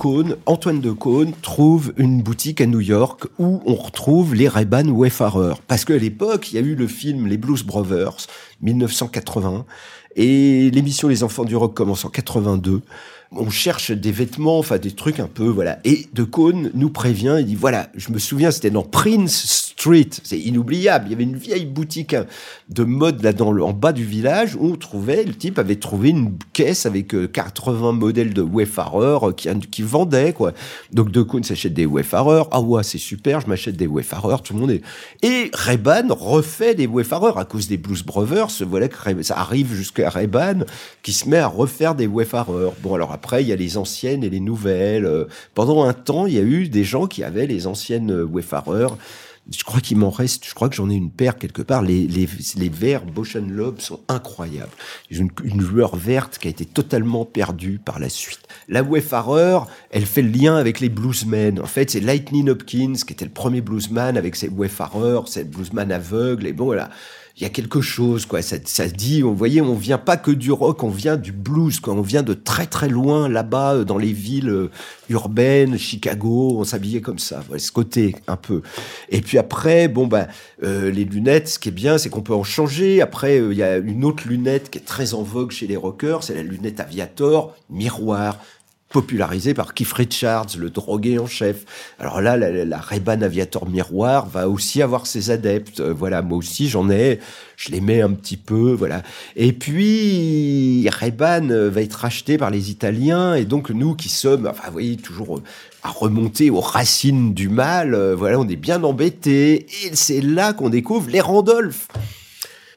Antoine 0.47 0.81
de 0.81 0.93
Caunes 0.93 1.33
trouve 1.43 1.93
une 1.97 2.23
boutique 2.23 2.61
à 2.61 2.67
New 2.67 2.79
York 2.79 3.25
où 3.41 3.61
on 3.67 3.75
retrouve 3.75 4.33
les 4.33 4.47
Ray-Ban 4.47 4.87
Wayfarers. 4.87 5.57
Parce 5.67 5.85
qu'à 5.85 5.99
l'époque, 5.99 6.53
il 6.53 6.55
y 6.55 6.59
a 6.59 6.61
eu 6.61 6.77
le 6.77 6.87
film 6.87 7.27
Les 7.27 7.37
Blues 7.37 7.65
Brothers, 7.65 8.29
1980, 8.61 9.67
et 10.15 10.71
l'émission 10.71 11.09
Les 11.09 11.25
Enfants 11.25 11.43
du 11.43 11.57
Rock 11.57 11.75
commence 11.75 12.05
en 12.05 12.11
82 12.11 12.83
on 13.37 13.51
cherche 13.51 13.91
des 13.91 14.13
vêtements, 14.13 14.59
enfin 14.59 14.79
des 14.79 14.91
trucs 14.91 15.21
un 15.21 15.27
peu, 15.27 15.47
voilà. 15.47 15.79
Et 15.85 16.07
De 16.13 16.29
nous 16.75 16.91
prévient, 16.91 17.37
il 17.41 17.47
dit, 17.47 17.55
voilà, 17.55 17.89
je 17.95 18.11
me 18.11 18.19
souviens, 18.19 18.51
c'était 18.51 18.71
dans 18.71 18.83
Prince 18.83 19.73
Street, 19.73 20.09
c'est 20.23 20.39
inoubliable, 20.39 21.07
il 21.07 21.11
y 21.13 21.15
avait 21.15 21.25
une 21.25 21.37
vieille 21.37 21.67
boutique 21.67 22.15
hein, 22.15 22.27
de 22.69 22.85
mode 22.85 23.23
là 23.23 23.33
dans 23.33 23.53
le, 23.53 23.63
en 23.63 23.73
bas 23.73 23.93
du 23.93 24.05
village 24.05 24.57
où 24.57 24.67
on 24.67 24.77
trouvait, 24.77 25.25
le 25.25 25.35
type 25.35 25.59
avait 25.59 25.77
trouvé 25.77 26.11
une 26.11 26.37
caisse 26.53 26.87
avec 26.87 27.15
80 27.33 27.89
euh, 27.89 27.93
modèles 27.93 28.35
de 28.35 28.43
Wayfarer 28.43 29.19
euh, 29.23 29.33
qui, 29.33 29.49
qui 29.71 29.83
vendait, 29.83 30.33
quoi. 30.33 30.53
Donc 30.93 31.11
De 31.11 31.27
s'achète 31.43 31.75
des 31.75 31.87
Wayfarers, 31.87 32.45
ah 32.51 32.61
ouais, 32.61 32.83
c'est 32.83 32.99
super, 32.99 33.41
je 33.41 33.47
m'achète 33.47 33.77
des 33.77 33.87
Wayfarers, 33.87 34.43
tout 34.43 34.55
le 34.55 34.61
monde 34.61 34.71
est... 34.71 34.83
Et 35.23 35.51
Reban 35.55 36.15
refait 36.15 36.75
des 36.75 36.87
Wayfarers 36.87 37.39
à 37.39 37.45
cause 37.45 37.69
des 37.69 37.77
Blues 37.77 38.03
Brothers, 38.03 38.51
voilà 38.67 38.89
que 38.89 39.23
ça 39.23 39.39
arrive 39.39 39.73
jusqu'à 39.73 40.11
Reban 40.11 40.65
qui 41.03 41.13
se 41.13 41.29
met 41.29 41.39
à 41.39 41.47
refaire 41.47 41.95
des 41.95 42.07
Wayfarers. 42.07 42.73
Bon, 42.83 42.95
alors 42.95 43.13
après, 43.23 43.45
il 43.45 43.49
y 43.49 43.53
a 43.53 43.57
les 43.57 43.77
anciennes 43.77 44.25
et 44.25 44.31
les 44.31 44.41
nouvelles. 44.41 45.07
Euh, 45.07 45.27
pendant 45.55 45.85
un 45.85 45.93
temps, 45.93 46.27
il 46.27 46.35
y 46.35 46.39
a 46.39 46.43
eu 46.43 46.69
des 46.69 46.83
gens 46.83 47.07
qui 47.07 47.23
avaient 47.23 47.47
les 47.47 47.69
anciennes 47.69 48.11
euh, 48.11 48.25
Wayfarers. 48.25 48.97
Je 49.57 49.63
crois 49.63 49.81
qu'il 49.81 49.97
m'en 49.97 50.11
reste, 50.11 50.45
je 50.45 50.55
crois 50.55 50.69
que 50.69 50.75
j'en 50.75 50.91
ai 50.91 50.95
une 50.95 51.11
paire 51.11 51.39
quelque 51.39 51.63
part. 51.63 51.83
Les, 51.83 52.09
les, 52.09 52.29
les 52.57 52.69
verts 52.69 53.05
Bosch 53.05 53.37
Loeb 53.37 53.79
sont 53.79 54.01
incroyables. 54.09 54.73
Une, 55.09 55.31
une, 55.45 55.63
lueur 55.63 55.95
verte 55.95 56.39
qui 56.39 56.49
a 56.49 56.51
été 56.51 56.65
totalement 56.65 57.25
perdue 57.25 57.79
par 57.79 58.01
la 58.01 58.09
suite. 58.09 58.41
La 58.69 58.83
Wayfarer, 58.83 59.61
elle 59.91 60.07
fait 60.07 60.23
le 60.23 60.31
lien 60.31 60.57
avec 60.57 60.81
les 60.81 60.89
bluesmen. 60.89 61.61
En 61.61 61.67
fait, 61.67 61.93
c'est 61.93 62.01
Lightning 62.01 62.49
Hopkins 62.49 62.95
qui 63.07 63.13
était 63.13 63.25
le 63.25 63.31
premier 63.31 63.61
bluesman 63.61 64.17
avec 64.17 64.35
ses 64.35 64.49
Wayfarers, 64.49 65.23
c'est 65.27 65.45
le 65.45 65.49
bluesman 65.49 65.93
aveugle. 65.93 66.49
Et 66.49 66.53
bon, 66.53 66.65
voilà 66.65 66.91
il 67.37 67.43
y 67.43 67.47
a 67.47 67.49
quelque 67.49 67.81
chose, 67.81 68.27
quoi. 68.27 68.43
Ça, 68.43 68.57
ça 68.65 68.89
dit, 68.89 69.23
vous 69.23 69.35
voyez, 69.35 69.61
on 69.61 69.75
vient 69.75 69.99
pas 69.99 70.17
que 70.17 70.31
du 70.31 70.53
rock, 70.53 70.83
on 70.83 70.91
vient 70.91 71.17
du 71.17 71.33
blues, 71.33 71.81
quoi. 71.81 71.95
On 71.95 72.03
vient 72.03 72.23
de 72.23 72.35
très 72.35 72.67
très 72.67 72.89
loin, 72.89 73.29
là-bas, 73.29 73.75
euh, 73.75 73.85
dans 73.85 73.99
les 73.99 74.13
villes 74.13 74.51
euh, 74.51 74.71
urbaines, 75.09 75.79
Chicago, 75.79 76.57
on 76.59 76.65
s'habillait 76.65 77.01
comme 77.01 77.19
ça. 77.19 77.43
Voilà, 77.47 77.63
ce 77.63 77.73
côté, 77.73 78.17
un 78.27 78.37
peu. 78.37 78.63
Et 79.09 79.21
puis 79.23 79.39
après, 79.39 79.89
bon, 79.89 80.07
bah, 80.07 80.29
euh, 80.63 80.91
les 80.91 81.05
lunettes, 81.05 81.49
ce 81.49 81.59
qui 81.59 81.71
est 81.71 81.73
bien, 81.73 81.99
c'est 81.99 82.11
qu'on 82.11 82.23
peut 82.23 82.35
en 82.35 82.45
changer. 82.45 83.01
Après, 83.01 83.39
il 83.39 83.57
y 83.57 83.63
a 83.63 83.79
une 83.79 84.05
autre 84.05 84.29
lunette 84.29 84.71
qui 84.71 84.79
est 84.79 84.83
très 84.83 85.15
en 85.15 85.23
vogue 85.23 85.51
chez 85.53 85.67
les 85.67 85.77
rockers, 85.77 86.23
c'est 86.23 86.35
la 86.35 86.43
lunette 86.43 86.81
Aviator, 86.81 87.57
miroir 87.71 88.39
popularisé 88.93 89.55
par 89.55 89.75
Keith 89.75 89.93
Richards, 89.93 90.49
le 90.59 90.71
drogué 90.71 91.19
en 91.19 91.27
chef. 91.27 91.65
Alors 91.99 92.21
là, 92.21 92.37
la, 92.37 92.65
la 92.65 92.79
Ray-Ban 92.79 93.23
Aviator 93.23 93.69
Miroir 93.69 94.29
va 94.29 94.49
aussi 94.49 94.83
avoir 94.83 95.07
ses 95.07 95.31
adeptes. 95.31 95.81
Euh, 95.81 95.93
voilà, 95.93 96.23
moi 96.23 96.39
aussi 96.39 96.69
j'en 96.69 96.91
ai, 96.91 97.19
je 97.57 97.71
les 97.71 97.81
mets 97.81 98.03
un 98.03 98.13
petit 98.13 98.37
peu, 98.37 98.73
voilà. 98.73 99.03
Et 99.35 99.53
puis 99.53 100.89
Ray-Ban 100.89 101.49
euh, 101.51 101.71
va 101.71 101.83
être 101.83 101.95
racheté 101.95 102.39
par 102.39 102.51
les 102.51 102.71
Italiens 102.71 103.35
et 103.35 103.45
donc 103.45 103.71
nous 103.71 103.95
qui 103.95 104.09
sommes, 104.09 104.47
enfin 104.47 104.65
vous 104.67 104.73
voyez, 104.73 104.97
toujours 104.97 105.39
euh, 105.39 105.43
à 105.83 105.91
remonter 105.91 106.51
aux 106.51 106.61
racines 106.61 107.35
du 107.35 107.49
mal, 107.49 107.97
voilà, 108.13 108.39
on 108.39 108.49
est 108.49 108.55
bien 108.55 108.85
embêtés. 108.85 109.67
Et 109.85 109.95
c'est 109.95 110.21
là 110.21 110.53
qu'on 110.53 110.69
découvre 110.69 111.11
les 111.11 111.21
Randolph 111.21 111.89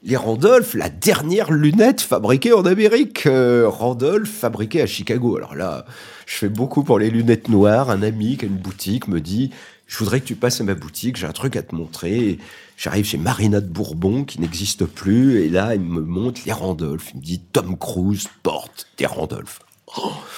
les 0.05 0.17
Randolph, 0.17 0.75
la 0.75 0.89
dernière 0.89 1.51
lunette 1.51 1.99
fabriquée 1.99 2.53
en 2.53 2.63
Amérique. 2.63 3.25
Euh, 3.25 3.67
Randolph, 3.67 4.29
fabriquée 4.29 4.83
à 4.83 4.85
Chicago. 4.85 5.35
Alors 5.35 5.55
là, 5.55 5.85
je 6.27 6.35
fais 6.35 6.49
beaucoup 6.49 6.83
pour 6.83 6.99
les 6.99 7.09
lunettes 7.09 7.49
noires. 7.49 7.89
Un 7.89 8.03
ami 8.03 8.37
qui 8.37 8.45
a 8.45 8.47
une 8.47 8.57
boutique 8.57 9.07
me 9.07 9.19
dit, 9.19 9.49
je 9.87 9.97
voudrais 9.97 10.21
que 10.21 10.25
tu 10.25 10.35
passes 10.35 10.61
à 10.61 10.63
ma 10.63 10.75
boutique, 10.75 11.17
j'ai 11.17 11.25
un 11.25 11.31
truc 11.31 11.55
à 11.55 11.63
te 11.63 11.73
montrer. 11.73 12.37
J'arrive 12.77 13.05
chez 13.05 13.17
Marina 13.17 13.61
de 13.61 13.67
Bourbon, 13.67 14.25
qui 14.25 14.39
n'existe 14.39 14.85
plus, 14.85 15.41
et 15.41 15.49
là, 15.49 15.73
il 15.73 15.81
me 15.81 16.01
montre 16.01 16.41
les 16.45 16.53
Randolph. 16.53 17.09
Il 17.15 17.21
me 17.21 17.25
dit, 17.25 17.39
Tom 17.39 17.75
Cruise 17.75 18.27
porte 18.43 18.87
des 18.99 19.07
Randolph. 19.07 19.64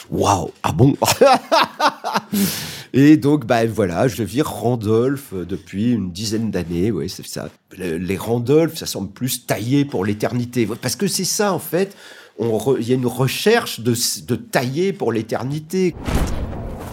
Waouh 0.09 0.51
Ah 0.63 0.71
bon 0.71 0.95
Et 2.93 3.17
donc, 3.17 3.45
bah 3.45 3.65
voilà, 3.65 4.07
je 4.07 4.23
vis 4.23 4.41
Randolph 4.41 5.33
euh, 5.33 5.45
depuis 5.45 5.91
une 5.91 6.11
dizaine 6.11 6.51
d'années. 6.51 6.91
Oui, 6.91 7.09
c'est 7.09 7.25
ça. 7.25 7.49
Les 7.77 8.17
Randolph, 8.17 8.75
ça 8.75 8.85
semble 8.85 9.09
plus 9.09 9.45
taillé 9.45 9.85
pour 9.85 10.05
l'éternité. 10.05 10.67
Parce 10.81 10.95
que 10.95 11.07
c'est 11.07 11.23
ça, 11.23 11.53
en 11.53 11.59
fait. 11.59 11.95
Il 12.39 12.87
y 12.87 12.91
a 12.91 12.95
une 12.95 13.07
recherche 13.07 13.79
de 13.79 14.35
tailler 14.35 14.93
pour 14.93 15.11
l'éternité. 15.11 15.95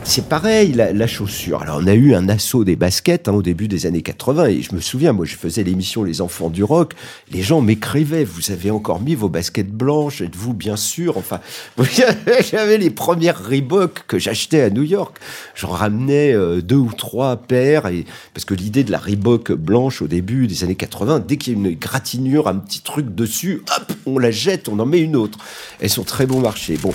C'est 0.07 0.29
pareil, 0.29 0.75
la, 0.75 1.07
chaussure. 1.07 1.63
Alors, 1.63 1.81
on 1.83 1.87
a 1.87 1.95
eu 1.95 2.15
un 2.15 2.29
assaut 2.29 2.63
des 2.63 2.77
baskets 2.77 3.27
hein, 3.27 3.33
au 3.33 3.43
début 3.43 3.69
des 3.69 3.87
années 3.87 4.03
80, 4.03 4.47
et 4.47 4.63
je 4.63 4.75
me 4.75 4.81
souviens, 4.81 5.15
moi, 5.15 5.25
je 5.25 5.35
faisais 5.35 5.65
l'émission 5.65 6.05
Les 6.05 6.21
Enfants 6.21 6.51
du 6.51 6.63
Rock, 6.63 6.93
les 7.33 7.43
gens 7.43 7.63
m'écrivaient, 7.63 8.23
vous 8.23 8.51
avez 8.51 8.71
encore 8.71 9.01
mis 9.01 9.15
vos 9.15 9.31
baskets 9.31 9.73
blanches, 9.73 10.21
êtes-vous 10.21 10.53
bien 10.53 10.77
sûr? 10.77 11.17
Enfin, 11.17 11.41
j'avais 12.51 12.77
les 12.77 12.91
premières 12.91 13.43
Reebok 13.43 14.05
que 14.07 14.19
j'achetais 14.19 14.61
à 14.61 14.71
New 14.71 14.83
York. 14.83 15.17
J'en 15.55 15.71
ramenais 15.71 16.35
euh, 16.35 16.61
deux 16.61 16.77
ou 16.77 16.93
trois 16.93 17.37
paires, 17.37 17.87
et, 17.87 18.05
parce 18.35 18.45
que 18.45 18.55
l'idée 18.55 18.85
de 18.85 18.93
la 18.93 18.99
Reebok 18.99 19.53
blanche 19.53 20.03
au 20.03 20.07
début 20.07 20.47
des 20.47 20.65
années 20.65 20.77
80, 20.77 21.25
dès 21.27 21.39
qu'il 21.39 21.55
y 21.55 21.57
a 21.57 21.59
une 21.59 21.75
gratinure, 21.75 22.47
un 22.47 22.57
petit 22.57 22.83
truc 22.83 23.15
dessus, 23.15 23.63
hop, 23.77 23.93
on 24.05 24.19
la 24.19 24.31
jette, 24.31 24.69
on 24.69 24.79
en 24.79 24.87
met 24.87 25.01
une 25.01 25.17
autre. 25.17 25.39
Elles 25.81 25.91
sont 25.91 26.05
très 26.05 26.27
bon 26.27 26.41
marché. 26.41 26.77
Bon, 26.81 26.93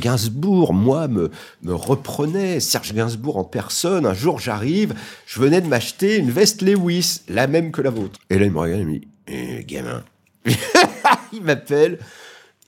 Gainsbourg, 0.00 0.74
moi, 0.74 1.06
me, 1.06 1.30
me 1.62 1.74
reprenait, 1.74 2.58
Serge 2.58 2.92
Gainsbourg 2.92 3.36
en 3.36 3.44
personne. 3.44 4.06
Un 4.06 4.14
jour, 4.14 4.40
j'arrive, 4.40 4.94
je 5.26 5.38
venais 5.38 5.60
de 5.60 5.68
m'acheter 5.68 6.16
une 6.16 6.30
veste 6.30 6.62
Lewis, 6.62 7.20
la 7.28 7.46
même 7.46 7.70
que 7.70 7.82
la 7.82 7.90
vôtre. 7.90 8.18
Et 8.30 8.38
là, 8.38 8.46
il 8.46 8.52
me 8.52 8.58
regarde 8.58 8.80
et 8.80 8.84
me 8.84 8.98
dit, 8.98 9.08
eh, 9.28 9.64
gamin. 9.64 10.02
il 11.32 11.42
m'appelle 11.42 11.98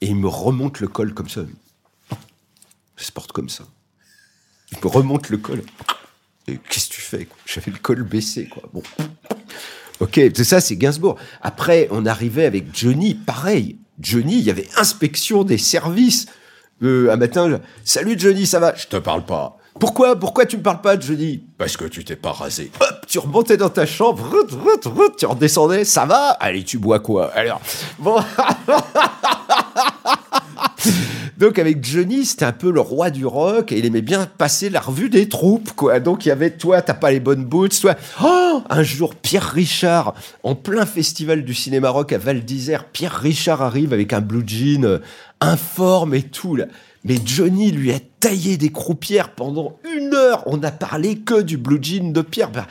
et 0.00 0.06
il 0.06 0.16
me 0.16 0.28
remonte 0.28 0.80
le 0.80 0.88
col 0.88 1.14
comme 1.14 1.28
ça. 1.28 1.42
Je 2.96 3.04
se 3.04 3.12
porte 3.12 3.32
comme 3.32 3.48
ça. 3.48 3.64
Il 4.70 4.78
me 4.82 4.88
remonte 4.88 5.28
le 5.30 5.38
col. 5.38 5.62
Qu'est-ce 6.46 6.88
que 6.88 6.94
tu 6.94 7.00
fais 7.00 7.28
J'avais 7.46 7.72
le 7.72 7.78
col 7.78 8.02
baissé, 8.02 8.48
quoi. 8.48 8.62
Bon. 8.72 8.82
Ok, 10.00 10.14
c'est 10.14 10.44
ça, 10.44 10.60
c'est 10.60 10.76
Gainsbourg. 10.76 11.16
Après, 11.40 11.88
on 11.90 12.06
arrivait 12.06 12.44
avec 12.44 12.74
Johnny, 12.74 13.14
pareil. 13.14 13.78
Johnny, 14.00 14.38
il 14.38 14.44
y 14.44 14.50
avait 14.50 14.68
inspection 14.76 15.44
des 15.44 15.58
services 15.58 16.26
un 16.82 17.16
matin, 17.16 17.60
salut 17.84 18.16
Johnny, 18.18 18.46
ça 18.46 18.60
va? 18.60 18.74
Je 18.74 18.86
te 18.86 18.96
parle 18.96 19.24
pas. 19.24 19.58
Pourquoi 19.78 20.16
Pourquoi 20.16 20.46
tu 20.46 20.58
me 20.58 20.62
parles 20.62 20.80
pas 20.80 20.98
Johnny? 20.98 21.44
Parce 21.56 21.76
que 21.76 21.84
tu 21.86 22.04
t'es 22.04 22.16
pas 22.16 22.32
rasé. 22.32 22.70
Hop, 22.80 23.06
tu 23.06 23.18
remontais 23.18 23.56
dans 23.56 23.70
ta 23.70 23.86
chambre, 23.86 24.22
tu 25.16 25.26
redescendais, 25.26 25.84
ça 25.84 26.04
va? 26.04 26.30
Allez, 26.40 26.64
tu 26.64 26.78
bois 26.78 27.00
quoi? 27.00 27.30
Alors, 27.34 27.60
bon. 27.98 28.16
Donc 31.42 31.58
avec 31.58 31.84
Johnny, 31.84 32.24
c'était 32.24 32.44
un 32.44 32.52
peu 32.52 32.70
le 32.70 32.78
roi 32.80 33.10
du 33.10 33.26
rock 33.26 33.72
et 33.72 33.78
il 33.78 33.84
aimait 33.84 34.00
bien 34.00 34.26
passer 34.26 34.70
la 34.70 34.78
revue 34.78 35.08
des 35.08 35.28
troupes, 35.28 35.72
quoi. 35.72 35.98
Donc 35.98 36.24
il 36.24 36.28
y 36.28 36.30
avait 36.30 36.52
toi, 36.52 36.82
t'as 36.82 36.94
pas 36.94 37.10
les 37.10 37.18
bonnes 37.18 37.44
boots, 37.44 37.80
toi. 37.80 37.96
Oh, 38.22 38.62
un 38.70 38.82
jour 38.84 39.16
Pierre 39.16 39.50
Richard, 39.50 40.14
en 40.44 40.54
plein 40.54 40.86
festival 40.86 41.42
du 41.42 41.52
cinéma 41.52 41.90
rock 41.90 42.12
à 42.12 42.18
Val 42.18 42.44
d'Isère, 42.44 42.84
Pierre 42.84 43.16
Richard 43.16 43.60
arrive 43.60 43.92
avec 43.92 44.12
un 44.12 44.20
blue 44.20 44.44
jean 44.46 44.84
euh, 44.84 44.98
informe 45.40 46.14
et 46.14 46.22
tout 46.22 46.54
là. 46.54 46.66
Mais 47.04 47.16
Johnny 47.24 47.72
lui 47.72 47.92
a 47.92 47.98
taillé 48.20 48.56
des 48.56 48.70
croupières 48.70 49.34
pendant 49.34 49.76
une 49.96 50.14
heure. 50.14 50.44
On 50.46 50.58
n'a 50.58 50.70
parlé 50.70 51.18
que 51.18 51.42
du 51.42 51.56
blue 51.56 51.82
jean 51.82 52.12
de 52.12 52.22
Pierre. 52.22 52.50
Ben, 52.50 52.64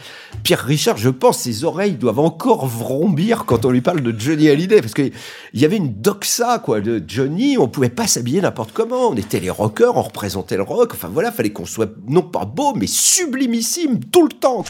Pierre 0.44 0.64
Richard, 0.64 0.96
je 0.98 1.10
pense, 1.10 1.40
ses 1.40 1.66
oreilles 1.66 1.96
doivent 1.96 2.20
encore 2.20 2.66
vrombir 2.66 3.44
quand 3.46 3.66
on 3.66 3.72
lui 3.72 3.82
parle 3.82 4.00
de 4.02 4.18
Johnny 4.18 4.48
Hallyday. 4.48 4.80
Parce 4.82 4.94
qu'il 4.94 5.12
y 5.54 5.66
avait 5.66 5.76
une 5.76 5.94
doxa, 5.94 6.60
quoi, 6.60 6.80
de 6.80 7.04
Johnny. 7.06 7.58
On 7.58 7.68
pouvait 7.68 7.90
pas 7.90 8.08
s'habiller 8.08 8.40
n'importe 8.40 8.72
comment. 8.72 9.10
On 9.10 9.16
était 9.16 9.42
les 9.42 9.50
rockers, 9.50 9.98
on 9.98 10.04
représentait 10.04 10.56
le 10.56 10.64
rock. 10.64 10.92
Enfin 10.94 11.10
voilà, 11.12 11.32
fallait 11.34 11.52
qu'on 11.52 11.66
soit 11.66 11.92
non 12.08 12.22
pas 12.22 12.46
beau, 12.46 12.74
mais 12.74 12.88
sublimissime 12.88 14.00
tout 14.06 14.24
le 14.24 14.30
temps. 14.30 14.64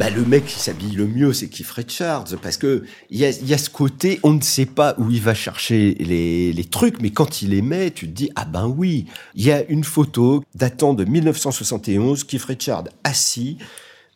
Bah, 0.00 0.08
le 0.08 0.24
mec 0.24 0.46
qui 0.46 0.58
s'habille 0.58 0.92
le 0.92 1.06
mieux, 1.06 1.34
c'est 1.34 1.48
Keith 1.48 1.70
Richards, 1.72 2.24
parce 2.40 2.56
que 2.56 2.84
il 3.10 3.18
y 3.18 3.26
a, 3.26 3.58
ce 3.58 3.68
côté, 3.68 4.18
on 4.22 4.32
ne 4.32 4.40
sait 4.40 4.64
pas 4.64 4.94
où 4.96 5.10
il 5.10 5.20
va 5.20 5.34
chercher 5.34 5.92
les, 5.92 6.64
trucs, 6.70 7.02
mais 7.02 7.10
quand 7.10 7.42
il 7.42 7.50
les 7.50 7.60
met, 7.60 7.90
tu 7.90 8.06
te 8.06 8.12
dis 8.12 8.30
ah 8.34 8.46
ben 8.46 8.66
oui. 8.66 9.04
Il 9.34 9.44
y 9.44 9.52
a 9.52 9.62
une 9.68 9.84
photo 9.84 10.42
datant 10.54 10.94
de 10.94 11.04
1971, 11.04 12.24
Keith 12.24 12.44
Richards 12.44 12.84
assis 13.04 13.58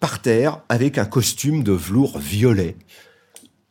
par 0.01 0.23
terre 0.23 0.63
avec 0.71 0.97
un 0.97 1.05
costume 1.05 1.63
de 1.63 1.73
velours 1.73 2.19
violet 2.19 2.77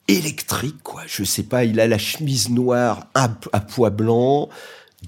électrique, 0.08 0.84
quoi. 0.84 1.02
Je 1.08 1.23
sais 1.23 1.41
pas, 1.41 1.63
il 1.63 1.80
a 1.80 1.88
la 1.88 1.97
chemise 1.97 2.52
noire 2.52 3.08
à, 3.15 3.28
à 3.54 3.60
pois 3.60 3.89
blanc, 3.89 4.49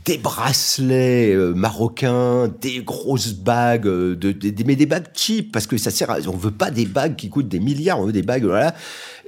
des 0.03 0.17
bracelets 0.17 1.33
euh, 1.33 1.53
marocains, 1.53 2.51
des 2.61 2.79
grosses 2.83 3.33
bagues, 3.33 3.87
euh, 3.87 4.15
mais 4.65 4.75
des 4.75 4.85
bagues 4.85 5.07
cheap 5.13 5.51
parce 5.51 5.67
que 5.67 5.77
ça 5.77 5.89
sert. 5.89 6.11
À, 6.11 6.17
on 6.27 6.35
veut 6.35 6.51
pas 6.51 6.69
des 6.69 6.85
bagues 6.85 7.15
qui 7.15 7.29
coûtent 7.29 7.47
des 7.47 7.59
milliards, 7.59 7.99
on 7.99 8.05
veut 8.05 8.11
des 8.11 8.21
bagues 8.21 8.43
voilà, 8.43 8.75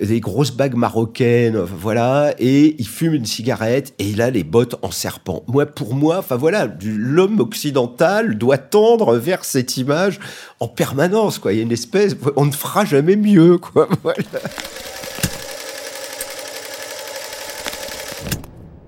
des 0.01 0.19
grosses 0.19 0.51
bagues 0.51 0.75
marocaines, 0.75 1.57
voilà. 1.57 2.33
Et 2.39 2.75
il 2.79 2.87
fume 2.87 3.13
une 3.13 3.25
cigarette 3.25 3.93
et 3.97 4.09
il 4.09 4.21
a 4.21 4.29
les 4.29 4.43
bottes 4.43 4.75
en 4.81 4.91
serpent. 4.91 5.43
Moi, 5.47 5.65
pour 5.65 5.95
moi, 5.95 6.17
enfin 6.19 6.35
voilà, 6.35 6.67
l'homme 6.83 7.39
occidental 7.39 8.37
doit 8.37 8.57
tendre 8.57 9.15
vers 9.15 9.45
cette 9.45 9.77
image 9.77 10.19
en 10.59 10.67
permanence, 10.67 11.39
quoi. 11.39 11.53
Il 11.53 11.57
y 11.57 11.59
a 11.59 11.63
une 11.63 11.71
espèce, 11.71 12.15
on 12.35 12.45
ne 12.45 12.51
fera 12.51 12.83
jamais 12.85 13.15
mieux, 13.15 13.57
quoi. 13.57 13.87
Voilà. 14.03 14.23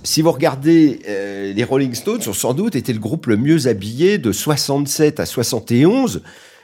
Si 0.09 0.23
vous 0.23 0.31
regardez 0.31 1.01
euh, 1.07 1.53
les 1.53 1.63
Rolling 1.63 1.93
Stones, 1.93 2.21
ont 2.25 2.33
sans 2.33 2.55
doute 2.55 2.75
été 2.75 2.93
le 2.93 2.99
groupe 2.99 3.27
le 3.27 3.37
mieux 3.37 3.67
habillé 3.67 4.17
de 4.17 4.31
67 4.31 5.19
à 5.19 5.27
71. 5.27 6.23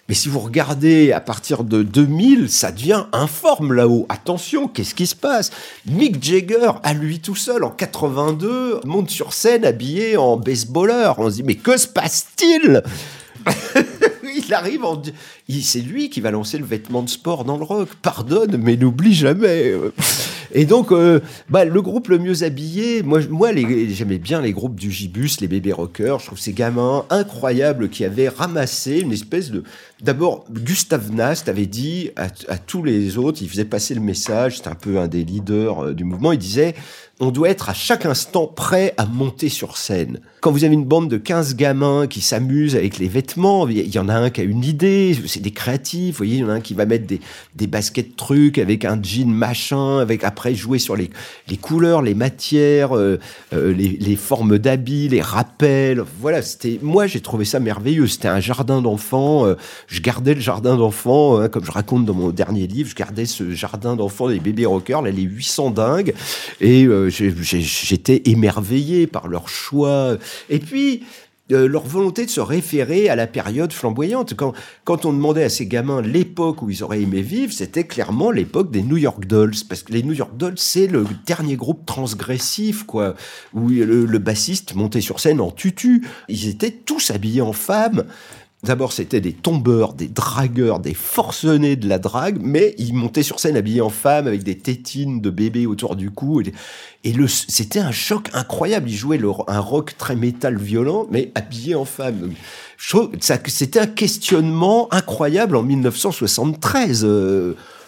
Mais 0.10 0.16
si 0.16 0.30
vous 0.30 0.40
regardez 0.40 1.12
à 1.12 1.20
partir 1.20 1.64
de 1.64 1.84
2000, 1.84 2.50
ça 2.50 2.72
devient 2.72 3.06
informe 3.12 3.74
là-haut. 3.74 4.08
Attention, 4.10 4.68
qu'est-ce 4.68 4.96
qui 4.96 5.06
se 5.06 5.16
passe? 5.16 5.52
Mick 5.86 6.24
Jagger, 6.24 6.72
à 6.82 6.96
lui 6.96 7.20
tout 7.20 7.36
seul, 7.36 7.64
en 7.64 7.70
82, 7.70 8.80
monte 8.84 9.12
sur 9.12 9.32
scène 9.32 9.64
habillé 9.64 10.18
en 10.18 10.38
baseballeur. 10.38 11.20
On 11.20 11.30
se 11.30 11.36
dit, 11.36 11.44
mais 11.44 11.54
que 11.54 11.78
se 11.78 11.88
passe-t-il? 11.88 12.82
Il 14.24 14.54
arrive 14.56 14.84
en... 14.86 15.00
C'est 15.62 15.82
lui 15.82 16.10
qui 16.10 16.20
va 16.20 16.32
lancer 16.32 16.58
le 16.58 16.66
vêtement 16.66 17.04
de 17.04 17.10
sport 17.10 17.46
dans 17.46 17.58
le 17.58 17.64
rock. 17.64 17.90
Pardonne, 18.02 18.58
mais 18.58 18.76
n'oublie 18.76 19.14
jamais. 19.14 19.74
Et 20.58 20.63
donc, 20.63 20.94
euh, 20.94 21.20
bah, 21.50 21.65
le 21.65 21.82
groupe 21.82 22.08
le 22.08 22.18
mieux 22.18 22.44
habillé, 22.44 23.04
moi, 23.04 23.20
moi 23.30 23.52
j'aimais 23.54 24.18
bien 24.18 24.41
les 24.41 24.54
groupes 24.54 24.80
du 24.80 24.89
Gibus, 24.89 25.41
les 25.41 25.50
bébés 25.50 25.74
rockers. 25.74 26.20
Je 26.20 26.28
trouve 26.28 26.39
ces 26.39 26.54
gamins 26.54 27.06
incroyables 27.10 27.89
qui 27.89 28.06
avaient 28.06 28.30
ramassé 28.30 29.00
une 29.02 29.12
espèce 29.12 29.52
de. 29.52 29.63
D'abord, 30.02 30.46
Gustave 30.50 31.12
Nast 31.12 31.50
avait 31.50 31.65
dit 31.65 32.12
à, 32.15 32.28
à, 32.48 32.58
tous 32.58 32.84
les 32.84 33.18
autres, 33.18 33.39
il 33.41 33.50
faisait 33.50 33.65
passer 33.65 33.96
le 33.96 34.02
message, 34.02 34.58
c'était 34.58 34.70
un 34.70 34.76
peu 34.76 34.98
un 34.98 35.10
des 35.10 35.26
leaders 35.26 35.88
euh, 35.88 35.94
du 35.94 36.06
mouvement, 36.06 36.32
il 36.32 36.39
disait 36.39 36.74
on 37.19 37.32
doit 37.32 37.49
être 37.49 37.69
à 37.69 37.73
chaque 37.73 38.06
instant 38.06 38.45
prêt 38.45 38.93
à 38.97 39.06
monter 39.06 39.47
sur 39.47 39.78
scène. 39.78 40.19
Quand 40.41 40.51
vous 40.51 40.63
avez 40.63 40.73
une 40.73 40.86
bande 40.86 41.10
de 41.10 41.17
15 41.17 41.56
gamins 41.56 42.08
qui 42.08 42.21
s'amusent 42.21 42.75
avec 42.75 42.99
les 42.99 43.08
vêtements, 43.08 43.67
il 43.67 43.88
y 43.88 43.97
en 43.97 44.10
a 44.10 44.13
un 44.13 44.30
qui 44.30 44.41
a 44.41 44.43
une 44.43 44.63
idée, 44.63 45.17
c'est 45.25 45.41
des 45.41 45.51
créatifs, 45.51 46.15
vous 46.15 46.17
voyez, 46.17 46.36
il 46.36 46.41
y 46.41 46.43
en 46.43 46.49
a 46.49 46.54
un 46.54 46.60
qui 46.60 46.75
va 46.75 46.86
mettre 46.86 47.08
des, 47.08 47.19
des 47.56 47.67
baskets 47.67 48.15
trucs 48.15 48.60
avec 48.60 48.86
un 48.86 49.01
jean 49.01 49.32
machin, 49.32 49.97
avec 49.97 50.23
après 50.23 50.54
jouer 50.54 50.78
sur 50.78 50.95
les, 50.95 51.10
les 51.47 51.58
couleurs, 51.58 52.01
les 52.01 52.13
matières, 52.13 52.95
euh, 52.95 53.17
euh, 53.54 53.73
les, 53.73 53.97
les, 53.99 54.15
formes 54.15 54.60
d'habits, 54.60 55.08
les 55.08 55.21
rappels. 55.21 56.04
Voilà, 56.19 56.41
c'était 56.41 56.80
moi 56.84 57.08
j'ai 57.08 57.21
trouvé 57.21 57.45
ça 57.45 57.60
merveilleux. 57.60 58.08
C'était 58.08 58.28
un 58.28 58.39
jardin 58.39 58.82
d'enfants. 58.82 59.47
Euh, 59.47 59.56
je 59.88 60.01
gardais 60.01 60.36
le 60.36 60.41
jardin 60.41 60.75
d'enfants, 60.75 61.39
hein, 61.39 61.47
comme 61.47 61.65
je 61.65 61.71
raconte 61.71 62.06
dans 62.06 62.13
mon 62.13 62.30
dernier 62.30 62.67
livre, 62.67 62.89
je 62.89 62.95
gardais 62.95 63.25
ce 63.25 63.51
jardin 63.51 63.95
d'enfants 63.95 64.30
des 64.30 64.39
bébés 64.39 64.65
rockers, 64.65 65.01
là 65.01 65.10
les 65.10 65.23
800 65.23 65.71
dingues, 65.71 66.13
et 66.62 66.86
j'étais 67.10 68.22
émerveillé 68.26 69.08
par 69.08 69.28
leur 69.28 69.50
choix. 69.50 70.18
Et 70.50 70.60
puis, 70.60 71.04
euh, 71.52 71.68
leur 71.68 71.84
volonté 71.84 72.26
de 72.26 72.32
se 72.32 72.41
référer 72.41 73.08
à 73.08 73.15
la 73.15 73.28
période 73.28 73.72
flamboyante. 73.72 74.34
Quand, 74.34 75.06
on 75.06 75.13
demandait 75.13 75.44
à 75.44 75.50
ces 75.50 75.68
gamins 75.68 76.02
l'époque 76.02 76.63
où 76.63 76.72
ils 76.72 76.84
auraient 76.84 77.04
aimé 77.04 77.22
vivre, 77.22 77.54
c'était 77.54 77.84
clairement 77.84 78.32
l'époque 78.32 78.72
des 78.72 78.82
New 78.82 78.98
York 78.98 79.28
Dolls. 79.28 79.54
Parce 79.70 79.84
que 79.84 79.94
les 79.94 80.02
New 80.02 80.13
York 80.13 80.36
Dolls, 80.38 80.58
c'est 80.58 80.88
le 80.88 81.06
dernier 81.28 81.56
groupe 81.56 81.86
transgressif, 81.86 82.84
quoi, 82.84 83.13
où 83.54 83.70
le, 83.70 84.06
le 84.06 84.20
bassiste 84.20 84.74
montait 84.74 85.02
sur 85.02 85.20
scène 85.20 85.39
en 85.39 85.52
tutu. 85.52 86.08
Ils 86.30 86.48
étaient 86.48 86.72
tous 86.72 87.12
habillés 87.12 87.41
en 87.41 87.54
femmes. 87.54 88.06
D'abord, 88.65 88.93
c'était 88.93 89.21
des 89.21 89.32
tombeurs, 89.32 89.93
des 89.93 90.08
dragueurs, 90.08 90.80
des 90.80 90.95
forcenés 90.95 91.75
de 91.75 91.88
la 91.88 91.99
drague, 91.99 92.39
mais 92.41 92.73
ils 92.80 92.93
montaient 92.93 93.23
sur 93.23 93.39
scène 93.39 93.56
habillés 93.56 93.82
en 93.82 93.89
femmes 93.89 94.25
avec 94.25 94.43
des 94.43 94.58
tétines 94.58 95.21
de 95.21 95.30
bébés 95.30 95.67
autour 95.67 95.95
du 95.95 96.10
cou. 96.10 96.41
Et, 96.41 97.13
c'était 97.28 97.80
un 97.80 97.91
choc 97.91 98.30
incroyable. 98.34 98.89
Ils 98.89 98.95
jouaient 98.95 99.21
un 99.47 99.60
rock 99.60 99.95
très 99.97 100.15
métal 100.15 100.58
violent, 100.58 101.06
mais 101.12 101.32
habillés 101.36 101.75
en 101.75 101.86
femmes. 101.86 102.34
c'était 103.47 103.80
un 103.80 103.88
questionnement 103.88 104.91
incroyable 104.91 105.56
en 105.56 105.63
1973 105.63 107.06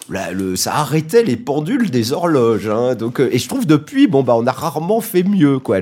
le, 0.09 0.55
ça 0.55 0.75
arrêtait 0.75 1.23
les 1.23 1.35
pendules 1.35 1.89
des 1.89 2.13
horloges. 2.13 2.67
Hein, 2.67 2.95
donc, 2.95 3.19
euh, 3.19 3.29
et 3.31 3.37
je 3.37 3.47
trouve 3.47 3.65
depuis, 3.65 4.07
bon, 4.07 4.23
bah, 4.23 4.35
on 4.35 4.47
a 4.47 4.51
rarement 4.51 5.01
fait 5.01 5.23
mieux. 5.23 5.59
Quoi. 5.59 5.79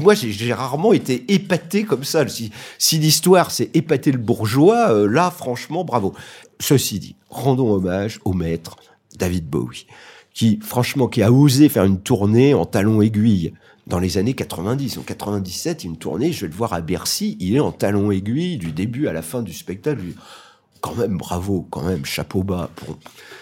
Moi, 0.00 0.14
j'ai 0.14 0.52
rarement 0.52 0.92
été 0.92 1.24
épaté 1.32 1.84
comme 1.84 2.04
ça. 2.04 2.26
Si, 2.28 2.50
si 2.78 2.98
l'histoire, 2.98 3.50
c'est 3.50 3.74
épater 3.74 4.12
le 4.12 4.18
bourgeois, 4.18 4.90
euh, 4.90 5.08
là, 5.08 5.30
franchement, 5.30 5.84
bravo. 5.84 6.14
Ceci 6.60 6.98
dit, 6.98 7.16
rendons 7.28 7.72
hommage 7.72 8.20
au 8.24 8.32
maître 8.32 8.76
David 9.18 9.46
Bowie, 9.48 9.86
qui, 10.32 10.58
franchement, 10.62 11.08
qui 11.08 11.22
a 11.22 11.30
osé 11.30 11.68
faire 11.68 11.84
une 11.84 12.00
tournée 12.00 12.54
en 12.54 12.64
talons 12.64 13.02
aiguilles 13.02 13.52
dans 13.86 13.98
les 13.98 14.18
années 14.18 14.34
90. 14.34 14.98
En 14.98 15.02
97, 15.02 15.84
une 15.84 15.96
tournée, 15.96 16.32
je 16.32 16.42
vais 16.42 16.48
le 16.48 16.56
voir 16.56 16.72
à 16.72 16.80
Bercy, 16.80 17.36
il 17.40 17.56
est 17.56 17.60
en 17.60 17.72
talons 17.72 18.10
aiguilles 18.10 18.56
du 18.56 18.72
début 18.72 19.06
à 19.06 19.12
la 19.12 19.22
fin 19.22 19.42
du 19.42 19.52
spectacle 19.52 20.00
quand 20.86 20.94
même 20.94 21.16
bravo, 21.16 21.66
quand 21.70 21.82
même 21.82 22.04
chapeau 22.04 22.44
bas. 22.44 22.70
Pour... 22.76 22.96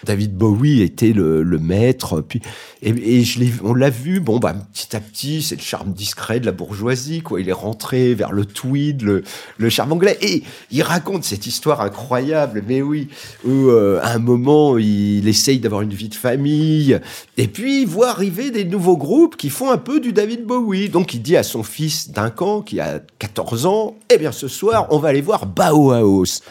David 0.04 0.35
Bowie 0.35 0.83
était 0.83 1.12
le, 1.12 1.44
maître, 1.59 2.20
puis 2.20 2.40
et, 2.83 3.22
on 3.62 3.74
l'a 3.74 3.90
vu, 3.90 4.20
bon 4.20 4.38
bah 4.38 4.54
petit 4.72 4.94
à 4.96 5.00
petit, 5.00 5.42
c'est 5.42 5.57
le 5.57 5.62
charme 5.62 5.92
discret 5.92 6.40
de 6.40 6.46
la 6.46 6.52
bourgeoisie, 6.52 7.20
quoi. 7.22 7.40
Il 7.40 7.48
est 7.48 7.52
rentré 7.52 8.14
vers 8.14 8.33
le 8.33 8.44
tweed, 8.44 9.02
le, 9.02 9.22
le 9.59 9.68
charme 9.68 9.92
anglais, 9.92 10.18
et 10.20 10.42
il 10.70 10.83
raconte 10.83 11.24
cette 11.24 11.46
histoire 11.46 11.80
incroyable, 11.80 12.64
mais 12.66 12.83
oui, 12.83 13.09
où 13.44 13.68
euh, 13.68 14.00
à 14.02 14.12
un 14.12 14.18
moment 14.18 14.78
il 14.78 15.26
essaye 15.28 15.59
d'avoir 15.59 15.83
une 15.83 15.94
vie 15.94 16.09
de 16.09 16.14
famille, 16.14 16.98
et 17.37 17.48
puis 17.48 17.83
il 17.83 17.87
voit 17.87 18.09
arriver 18.11 18.50
des 18.50 18.64
nouveaux 18.64 18.96
groupes 18.96 19.37
qui 19.37 19.50
font 19.50 19.70
un 19.70 19.78
peu 19.78 20.00
du 20.00 20.12
David 20.12 20.44
Bowie. 20.44 20.88
Donc 20.88 21.14
il 21.14 21.22
dit 21.22 21.37
à 21.37 21.42
son 21.42 21.62
fils 21.62 22.11
Duncan, 22.11 22.62
qui 22.62 22.80
a 22.80 23.00
14 23.18 23.66
ans, 23.66 23.96
eh 24.11 24.18
bien 24.18 24.33
ce 24.33 24.48
soir 24.48 24.87
on 24.90 24.98
va 24.98 25.09
aller 25.09 25.22
voir 25.22 25.46
Bauhaus. 25.46 26.42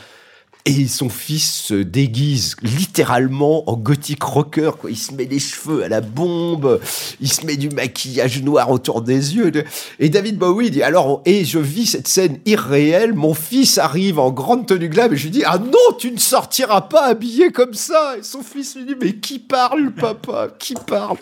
Et 0.66 0.88
son 0.88 1.10
fils 1.10 1.52
se 1.54 1.74
déguise 1.74 2.56
littéralement 2.62 3.70
en 3.70 3.76
gothique 3.76 4.24
rocker. 4.24 4.72
Quoi. 4.80 4.92
Il 4.92 4.98
se 4.98 5.14
met 5.14 5.26
les 5.26 5.40
cheveux 5.40 5.84
à 5.84 5.90
la 5.90 6.00
bombe, 6.00 6.80
il 7.20 7.32
se 7.32 7.46
met 7.46 7.58
du 7.58 7.70
maquillage 7.70 8.42
noir 8.42 8.72
autour 8.72 9.02
des 9.02 9.36
yeux. 9.36 9.52
Et 10.00 10.08
David 10.08 10.38
Bowie 10.38 10.72
dit 10.72 10.82
alors, 10.82 11.22
et 11.26 11.44
je 11.44 11.60
vis 11.60 11.88
cette 11.88 12.08
scène 12.08 12.40
irréelle. 12.46 13.14
Mon 13.14 13.34
fils 13.34 13.78
arrive 13.78 14.20
en 14.20 14.32
grande 14.32 14.66
tenue 14.66 14.88
glam 14.88 15.14
et 15.14 15.18
je 15.18 15.24
lui 15.24 15.32
dis 15.32 15.44
ah 15.46 15.58
non, 15.58 15.98
tu 16.00 16.12
ne 16.12 16.18
sortiras 16.18 16.82
pas 16.82 17.08
habillé 17.08 17.52
comme 17.52 17.74
ça. 17.74 18.16
Et 18.18 18.24
son 18.24 18.42
fils 18.42 18.78
lui 18.78 18.86
dit 18.86 18.96
mais 19.00 19.16
qui 19.16 19.40
parle, 19.40 19.92
papa? 19.92 20.48
Qui 20.58 20.76
parle? 20.76 21.18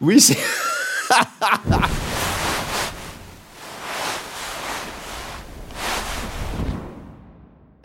Oui, 0.00 0.20
c'est 0.20 0.38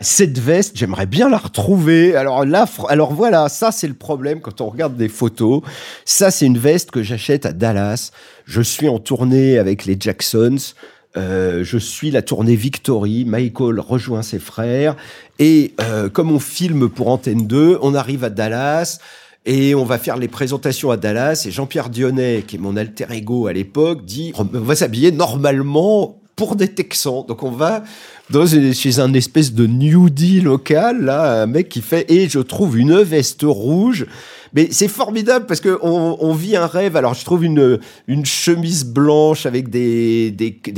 Cette 0.02 0.40
veste, 0.40 0.76
j'aimerais 0.76 1.06
bien 1.06 1.28
la 1.28 1.38
retrouver. 1.38 2.16
Alors 2.16 2.44
là, 2.44 2.68
alors 2.88 3.14
voilà, 3.14 3.48
ça 3.48 3.70
c'est 3.70 3.86
le 3.86 3.94
problème 3.94 4.40
quand 4.40 4.60
on 4.60 4.68
regarde 4.68 4.96
des 4.96 5.08
photos. 5.08 5.62
Ça 6.04 6.32
c'est 6.32 6.46
une 6.46 6.58
veste 6.58 6.90
que 6.90 7.04
j'achète 7.04 7.46
à 7.46 7.52
Dallas. 7.52 8.10
Je 8.44 8.62
suis 8.62 8.88
en 8.88 8.98
tournée 8.98 9.58
avec 9.58 9.84
les 9.84 9.96
Jacksons. 9.98 10.74
Euh, 11.16 11.62
je 11.62 11.78
suis 11.78 12.10
la 12.10 12.20
tournée 12.20 12.56
Victory. 12.56 13.24
Michael 13.24 13.78
rejoint 13.78 14.22
ses 14.22 14.40
frères 14.40 14.96
et 15.38 15.72
euh, 15.80 16.08
comme 16.08 16.32
on 16.32 16.40
filme 16.40 16.88
pour 16.88 17.08
Antenne 17.08 17.46
2, 17.46 17.78
on 17.80 17.94
arrive 17.94 18.24
à 18.24 18.30
Dallas. 18.30 18.98
Et 19.44 19.74
on 19.74 19.84
va 19.84 19.98
faire 19.98 20.16
les 20.16 20.28
présentations 20.28 20.90
à 20.90 20.96
Dallas. 20.96 21.44
Et 21.46 21.50
Jean-Pierre 21.50 21.90
Dionnet, 21.90 22.44
qui 22.46 22.56
est 22.56 22.58
mon 22.60 22.76
alter 22.76 23.06
ego 23.10 23.46
à 23.48 23.52
l'époque, 23.52 24.04
dit 24.04 24.32
on 24.36 24.44
va 24.44 24.74
s'habiller 24.76 25.10
normalement 25.10 26.21
pour 26.42 26.56
des 26.56 26.66
Texans. 26.66 27.24
Donc 27.28 27.44
on 27.44 27.52
va 27.52 27.84
chez 28.72 28.98
un 28.98 29.14
espèce 29.14 29.52
de 29.52 29.64
nudie 29.64 30.40
local, 30.40 31.04
là, 31.04 31.42
un 31.42 31.46
mec 31.46 31.68
qui 31.68 31.80
fait 31.80 32.10
et 32.10 32.28
je 32.28 32.40
trouve 32.40 32.76
une 32.80 33.00
veste 33.00 33.42
rouge. 33.44 34.06
Mais 34.54 34.68
c'est 34.70 34.88
formidable 34.88 35.46
parce 35.46 35.60
que 35.60 35.78
on, 35.82 36.32
vit 36.34 36.56
un 36.56 36.66
rêve. 36.66 36.96
Alors 36.96 37.14
je 37.14 37.24
trouve 37.24 37.44
une, 37.44 37.80
chemise 38.24 38.84
blanche 38.84 39.46
avec 39.46 39.70
des 39.70 40.34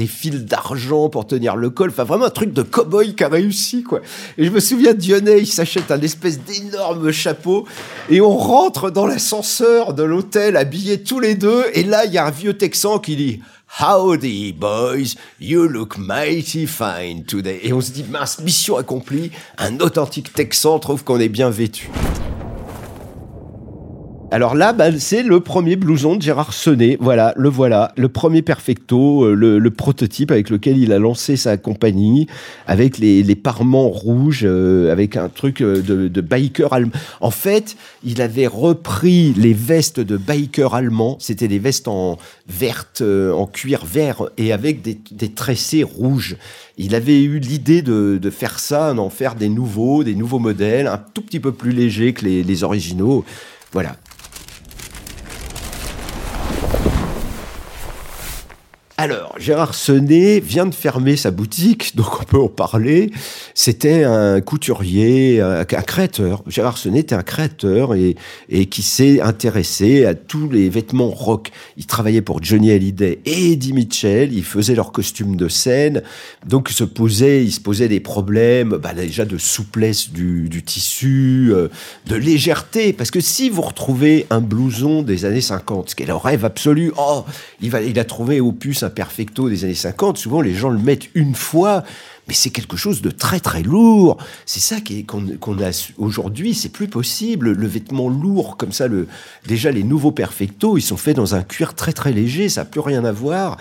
fils 0.06 0.44
d'argent 0.44 1.08
pour 1.08 1.26
tenir 1.26 1.56
le 1.56 1.70
col. 1.70 1.90
Enfin 1.90 2.04
vraiment 2.04 2.26
un 2.26 2.30
truc 2.30 2.52
de 2.52 2.62
cow-boy 2.62 3.14
qui 3.14 3.24
a 3.24 3.28
réussi 3.28 3.82
quoi. 3.82 4.00
Et 4.38 4.44
je 4.44 4.50
me 4.50 4.60
souviens 4.60 4.94
Dionnet, 4.94 5.40
il 5.40 5.46
s'achète 5.46 5.90
un 5.90 6.00
espèce 6.00 6.40
d'énorme 6.40 7.10
chapeau 7.10 7.66
et 8.10 8.20
on 8.20 8.36
rentre 8.36 8.90
dans 8.90 9.06
l'ascenseur 9.06 9.94
de 9.94 10.02
l'hôtel 10.02 10.56
habillés 10.56 11.02
tous 11.02 11.20
les 11.20 11.34
deux. 11.34 11.64
Et 11.74 11.82
là 11.82 12.04
il 12.04 12.12
y 12.12 12.18
a 12.18 12.26
un 12.26 12.30
vieux 12.30 12.54
Texan 12.54 12.98
qui 12.98 13.16
dit 13.16 13.40
Howdy, 13.80 14.52
boys, 14.52 15.16
you 15.40 15.66
look 15.66 15.98
mighty 15.98 16.66
fine 16.68 17.24
today. 17.24 17.58
Et 17.64 17.72
on 17.72 17.80
se 17.80 17.90
dit, 17.90 18.04
mince, 18.08 18.38
mission 18.38 18.76
accomplie, 18.76 19.32
un 19.58 19.80
authentique 19.80 20.32
Texan 20.32 20.78
trouve 20.78 21.02
qu'on 21.02 21.18
est 21.18 21.28
bien 21.28 21.50
vêtu. 21.50 21.90
Alors 24.34 24.56
là, 24.56 24.72
bah, 24.72 24.90
c'est 24.98 25.22
le 25.22 25.38
premier 25.38 25.76
blouson 25.76 26.16
de 26.16 26.22
Gérard 26.22 26.54
Senet. 26.54 26.96
Voilà, 26.98 27.34
le 27.36 27.48
voilà, 27.48 27.92
le 27.96 28.08
premier 28.08 28.42
perfecto, 28.42 29.22
euh, 29.22 29.34
le, 29.36 29.70
prototype 29.70 30.32
avec 30.32 30.50
lequel 30.50 30.76
il 30.76 30.92
a 30.92 30.98
lancé 30.98 31.36
sa 31.36 31.56
compagnie, 31.56 32.26
avec 32.66 32.98
les, 32.98 33.36
parements 33.36 33.88
rouges, 33.88 34.42
euh, 34.42 34.90
avec 34.90 35.16
un 35.16 35.28
truc 35.28 35.60
euh, 35.60 35.80
de, 35.82 36.20
biker 36.20 36.72
allemand. 36.72 36.90
En 37.20 37.30
fait, 37.30 37.76
il 38.02 38.20
avait 38.20 38.48
repris 38.48 39.34
les 39.34 39.52
vestes 39.52 40.00
de 40.00 40.16
biker 40.16 40.74
allemands. 40.74 41.16
C'était 41.20 41.46
des 41.46 41.60
vestes 41.60 41.86
en 41.86 42.18
verte, 42.48 43.02
en 43.02 43.46
cuir 43.46 43.84
vert 43.86 44.30
et 44.36 44.52
avec 44.52 44.82
des, 44.82 45.28
tressés 45.28 45.84
rouges. 45.84 46.38
Il 46.76 46.96
avait 46.96 47.22
eu 47.22 47.38
l'idée 47.38 47.82
de, 47.82 48.30
faire 48.30 48.58
ça, 48.58 48.94
d'en 48.94 49.10
faire 49.10 49.36
des 49.36 49.48
nouveaux, 49.48 50.02
des 50.02 50.16
nouveaux 50.16 50.40
modèles, 50.40 50.88
un 50.88 50.98
tout 50.98 51.22
petit 51.22 51.38
peu 51.38 51.52
plus 51.52 51.70
légers 51.70 52.14
que 52.14 52.26
les 52.26 52.64
originaux. 52.64 53.24
Voilà. 53.70 53.94
Alors, 58.96 59.34
Gérard 59.40 59.74
Senet 59.74 60.38
vient 60.38 60.66
de 60.66 60.74
fermer 60.74 61.16
sa 61.16 61.32
boutique, 61.32 61.96
donc 61.96 62.20
on 62.20 62.24
peut 62.24 62.38
en 62.38 62.48
parler. 62.48 63.10
C'était 63.52 64.04
un 64.04 64.40
couturier, 64.40 65.40
un, 65.40 65.64
créateur. 65.64 66.44
Gérard 66.46 66.78
Senet 66.78 67.00
était 67.00 67.16
un 67.16 67.24
créateur 67.24 67.94
et, 67.96 68.14
qui 68.66 68.82
s'est 68.82 69.20
intéressé 69.20 70.06
à 70.06 70.14
tous 70.14 70.48
les 70.48 70.68
vêtements 70.68 71.10
rock. 71.10 71.50
Il 71.76 71.86
travaillait 71.86 72.22
pour 72.22 72.40
Johnny 72.40 72.70
Hallyday 72.70 73.18
et 73.24 73.52
Eddie 73.52 73.72
Mitchell. 73.72 74.32
Il 74.32 74.44
faisait 74.44 74.76
leurs 74.76 74.92
costumes 74.92 75.34
de 75.34 75.48
scène. 75.48 76.04
Donc, 76.46 76.68
il 76.70 76.74
se 76.74 76.84
posait, 76.84 77.42
il 77.42 77.50
se 77.50 77.60
posait 77.60 77.88
des 77.88 78.00
problèmes, 78.00 78.76
bah, 78.76 78.94
déjà 78.94 79.24
de 79.24 79.38
souplesse 79.38 80.10
du, 80.10 80.62
tissu, 80.64 81.48
euh, 81.52 81.66
de 82.06 82.14
légèreté. 82.14 82.92
Parce 82.92 83.10
que 83.10 83.20
si 83.20 83.50
vous 83.50 83.62
retrouvez 83.62 84.28
un 84.30 84.40
blouson 84.40 85.02
des 85.02 85.24
années 85.24 85.40
50, 85.40 85.90
ce 85.90 85.94
qui 85.96 86.04
est 86.04 86.06
le 86.06 86.14
rêve 86.14 86.44
absolu, 86.44 86.92
oh, 86.96 87.24
il, 87.60 87.74
il 87.88 87.98
a 87.98 88.04
trouvé 88.04 88.38
au 88.38 88.52
perfecto 88.90 89.48
des 89.48 89.64
années 89.64 89.74
50, 89.74 90.18
souvent 90.18 90.40
les 90.40 90.54
gens 90.54 90.70
le 90.70 90.78
mettent 90.78 91.08
une 91.14 91.34
fois, 91.34 91.84
mais 92.28 92.34
c'est 92.34 92.50
quelque 92.50 92.76
chose 92.76 93.02
de 93.02 93.10
très 93.10 93.40
très 93.40 93.62
lourd. 93.62 94.16
C'est 94.46 94.60
ça 94.60 94.76
qu'on 95.06 95.58
a 95.58 95.92
aujourd'hui, 95.98 96.54
c'est 96.54 96.70
plus 96.70 96.88
possible. 96.88 97.52
Le 97.52 97.66
vêtement 97.66 98.08
lourd 98.08 98.56
comme 98.56 98.72
ça, 98.72 98.88
le, 98.88 99.06
déjà 99.46 99.70
les 99.70 99.82
nouveaux 99.82 100.12
perfectos, 100.12 100.78
ils 100.78 100.82
sont 100.82 100.96
faits 100.96 101.16
dans 101.16 101.34
un 101.34 101.42
cuir 101.42 101.74
très 101.74 101.92
très 101.92 102.12
léger, 102.12 102.48
ça 102.48 102.62
n'a 102.62 102.64
plus 102.66 102.80
rien 102.80 103.04
à 103.04 103.12
voir. 103.12 103.56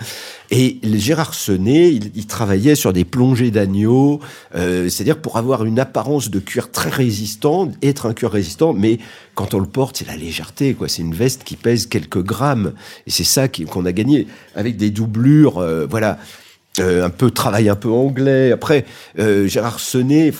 Et 0.50 0.78
Gérard 0.82 1.34
Senet, 1.34 1.90
il, 1.90 2.26
travaillait 2.26 2.74
sur 2.74 2.92
des 2.92 3.04
plongées 3.04 3.50
d'agneau, 3.50 4.20
euh, 4.54 4.88
c'est-à-dire 4.88 5.18
pour 5.18 5.36
avoir 5.36 5.64
une 5.64 5.78
apparence 5.78 6.30
de 6.30 6.38
cuir 6.38 6.70
très 6.70 6.90
résistant, 6.90 7.70
être 7.82 8.06
un 8.06 8.14
cuir 8.14 8.30
résistant, 8.30 8.72
mais 8.72 8.98
quand 9.34 9.54
on 9.54 9.58
le 9.58 9.66
porte, 9.66 9.96
c'est 9.98 10.06
la 10.06 10.16
légèreté, 10.16 10.74
quoi. 10.74 10.88
C'est 10.88 11.02
une 11.02 11.14
veste 11.14 11.44
qui 11.44 11.56
pèse 11.56 11.86
quelques 11.86 12.22
grammes, 12.22 12.72
et 13.06 13.10
c'est 13.10 13.24
ça 13.24 13.48
qu'on 13.48 13.84
a 13.84 13.92
gagné 13.92 14.26
avec 14.54 14.76
des 14.76 14.90
doublures, 14.90 15.58
euh, 15.58 15.86
voilà. 15.88 16.18
Euh, 16.80 17.04
un 17.04 17.10
peu 17.10 17.30
travail 17.30 17.68
un 17.68 17.76
peu 17.76 17.88
anglais. 17.88 18.50
Après, 18.50 18.84
euh, 19.20 19.46
Gérard 19.46 19.78
Senet 19.78 20.32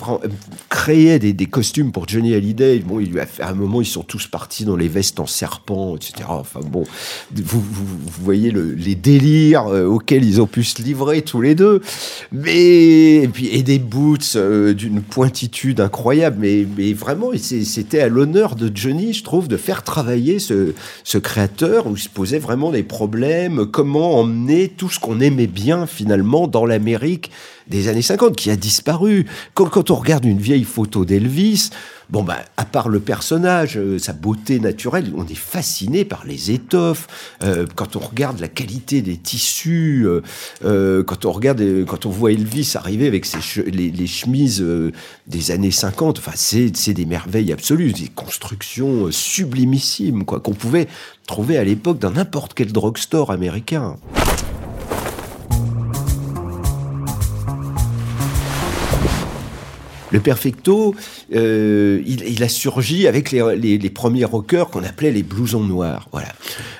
créait 0.67 1.17
des, 1.17 1.31
des, 1.31 1.45
costumes 1.45 1.93
pour 1.93 2.09
Johnny 2.09 2.33
Hallyday. 2.33 2.79
Bon, 2.79 2.99
il 2.99 3.09
lui 3.09 3.21
a 3.21 3.25
fait 3.25 3.41
à 3.41 3.51
un 3.51 3.53
moment, 3.53 3.79
ils 3.79 3.85
sont 3.85 4.03
tous 4.03 4.27
partis 4.27 4.65
dans 4.65 4.75
les 4.75 4.89
vestes 4.89 5.21
en 5.21 5.27
serpent, 5.27 5.95
etc. 5.95 6.27
Enfin 6.27 6.59
bon, 6.59 6.83
vous, 7.33 7.61
vous, 7.61 7.85
vous 7.85 8.23
voyez 8.23 8.51
le, 8.51 8.73
les 8.73 8.95
délires 8.95 9.67
euh, 9.67 9.85
auxquels 9.85 10.25
ils 10.25 10.41
ont 10.41 10.45
pu 10.45 10.65
se 10.65 10.81
livrer 10.81 11.21
tous 11.21 11.39
les 11.39 11.55
deux. 11.55 11.79
Mais 12.33 13.15
et 13.23 13.29
puis 13.29 13.47
et 13.47 13.63
des 13.63 13.79
boots 13.79 14.35
d'une 14.35 15.01
pointitude 15.01 15.79
incroyable. 15.79 16.35
Mais, 16.41 16.67
mais 16.75 16.91
vraiment, 16.91 17.29
c'était 17.37 18.01
à 18.01 18.09
l'honneur 18.09 18.55
de 18.55 18.69
Johnny, 18.75 19.13
je 19.13 19.23
trouve, 19.23 19.47
de 19.47 19.55
faire 19.55 19.83
travailler 19.83 20.39
ce, 20.39 20.73
ce 21.05 21.17
créateur 21.17 21.87
où 21.87 21.95
il 21.95 22.01
se 22.01 22.09
posait 22.09 22.39
vraiment 22.39 22.71
des 22.71 22.83
problèmes. 22.83 23.67
Comment 23.67 24.19
emmener 24.19 24.67
tout 24.67 24.89
ce 24.89 24.99
qu'on 24.99 25.21
aimait 25.21 25.47
bien 25.47 25.87
finalement 25.87 26.24
dans 26.25 26.65
l'Amérique 26.65 27.31
des 27.67 27.87
années 27.87 28.01
50, 28.01 28.35
qui 28.35 28.51
a 28.51 28.55
disparu. 28.55 29.25
Quand, 29.53 29.89
on 29.89 29.95
regarde 29.95 30.25
une 30.25 30.37
vieille 30.37 30.63
photo 30.63 31.03
d'Elvis, 31.05 31.69
bon 32.09 32.23
bah, 32.23 32.37
à 32.57 32.65
part 32.65 32.89
le 32.89 32.99
personnage, 32.99 33.77
euh, 33.77 33.97
sa 33.97 34.13
beauté 34.13 34.59
naturelle, 34.59 35.11
on 35.15 35.25
est 35.25 35.33
fasciné 35.33 36.05
par 36.05 36.25
les 36.25 36.51
étoffes. 36.51 37.07
Euh, 37.43 37.65
quand 37.75 37.95
on 37.95 37.99
regarde 37.99 38.39
la 38.39 38.47
qualité 38.47 39.01
des 39.01 39.17
tissus, 39.17 40.07
euh, 40.63 41.03
quand 41.03 41.25
on 41.25 41.31
regarde, 41.31 41.63
quand 41.87 42.05
on 42.05 42.09
voit 42.09 42.31
Elvis 42.31 42.73
arriver 42.75 43.07
avec 43.07 43.25
ses 43.25 43.39
les, 43.65 44.07
chemises 44.07 44.63
des 45.27 45.51
années 45.51 45.71
50, 45.71 46.19
enfin 46.19 46.33
c'est 46.35 46.93
des 46.93 47.05
merveilles 47.05 47.51
absolues, 47.51 47.93
des 47.93 48.09
constructions 48.09 49.11
sublimissimes 49.11 50.25
quoi 50.25 50.39
qu'on 50.39 50.53
pouvait 50.53 50.87
trouver 51.25 51.57
à 51.57 51.63
l'époque 51.63 51.99
dans 51.99 52.11
n'importe 52.11 52.53
quel 52.53 52.71
drugstore 52.71 53.31
américain. 53.31 53.97
Le 60.11 60.19
perfecto, 60.19 60.95
euh, 61.33 62.01
il, 62.05 62.43
a 62.43 62.49
surgi 62.49 63.07
avec 63.07 63.31
les, 63.31 63.89
premiers 63.89 64.25
rockers 64.25 64.69
qu'on 64.69 64.83
appelait 64.83 65.11
les 65.11 65.23
blousons 65.23 65.63
noirs. 65.63 66.07
Voilà. 66.11 66.27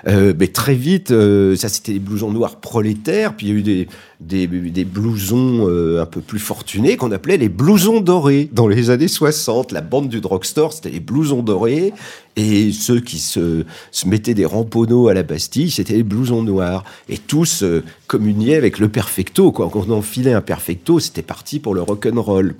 Euh, 0.07 0.33
mais 0.37 0.47
très 0.47 0.75
vite, 0.75 1.11
euh, 1.11 1.55
ça 1.55 1.69
c'était 1.69 1.93
les 1.93 1.99
blousons 1.99 2.31
noirs 2.31 2.59
prolétaires, 2.59 3.35
puis 3.35 3.47
il 3.47 3.49
y 3.49 3.55
a 3.55 3.59
eu 3.59 3.63
des, 3.63 3.87
des, 4.25 4.85
blousons 4.85 5.67
euh, 5.69 6.01
un 6.01 6.05
peu 6.05 6.21
plus 6.21 6.39
fortunés 6.39 6.97
qu'on 6.97 7.11
appelait 7.11 7.37
les 7.37 7.49
blousons 7.49 8.01
dorés. 8.01 8.49
Dans 8.51 8.67
les 8.67 8.89
années 8.89 9.07
60, 9.07 9.71
la 9.71 9.81
bande 9.81 10.09
du 10.09 10.19
drugstore, 10.21 10.73
c'était 10.73 10.89
les 10.89 10.99
blousons 10.99 11.43
dorés. 11.43 11.93
Et 12.35 12.71
ceux 12.73 12.99
qui 12.99 13.19
se, 13.19 13.63
mettaient 14.05 14.33
des 14.33 14.45
ramponneaux 14.45 15.07
à 15.07 15.13
la 15.13 15.23
Bastille, 15.23 15.71
c'était 15.71 15.93
les 15.93 16.03
blousons 16.03 16.41
noirs. 16.41 16.83
Et 17.07 17.17
tous 17.17 17.63
euh, 17.63 17.83
communiaient 18.07 18.55
avec 18.55 18.79
le 18.79 18.89
perfecto. 18.89 19.51
Quoi. 19.51 19.69
Quand 19.71 19.87
on 19.87 19.93
enfilait 19.93 20.33
un 20.33 20.41
perfecto, 20.41 20.99
c'était 20.99 21.21
parti 21.21 21.59
pour 21.59 21.75
le 21.75 21.81
rock'n'roll. 21.81 22.55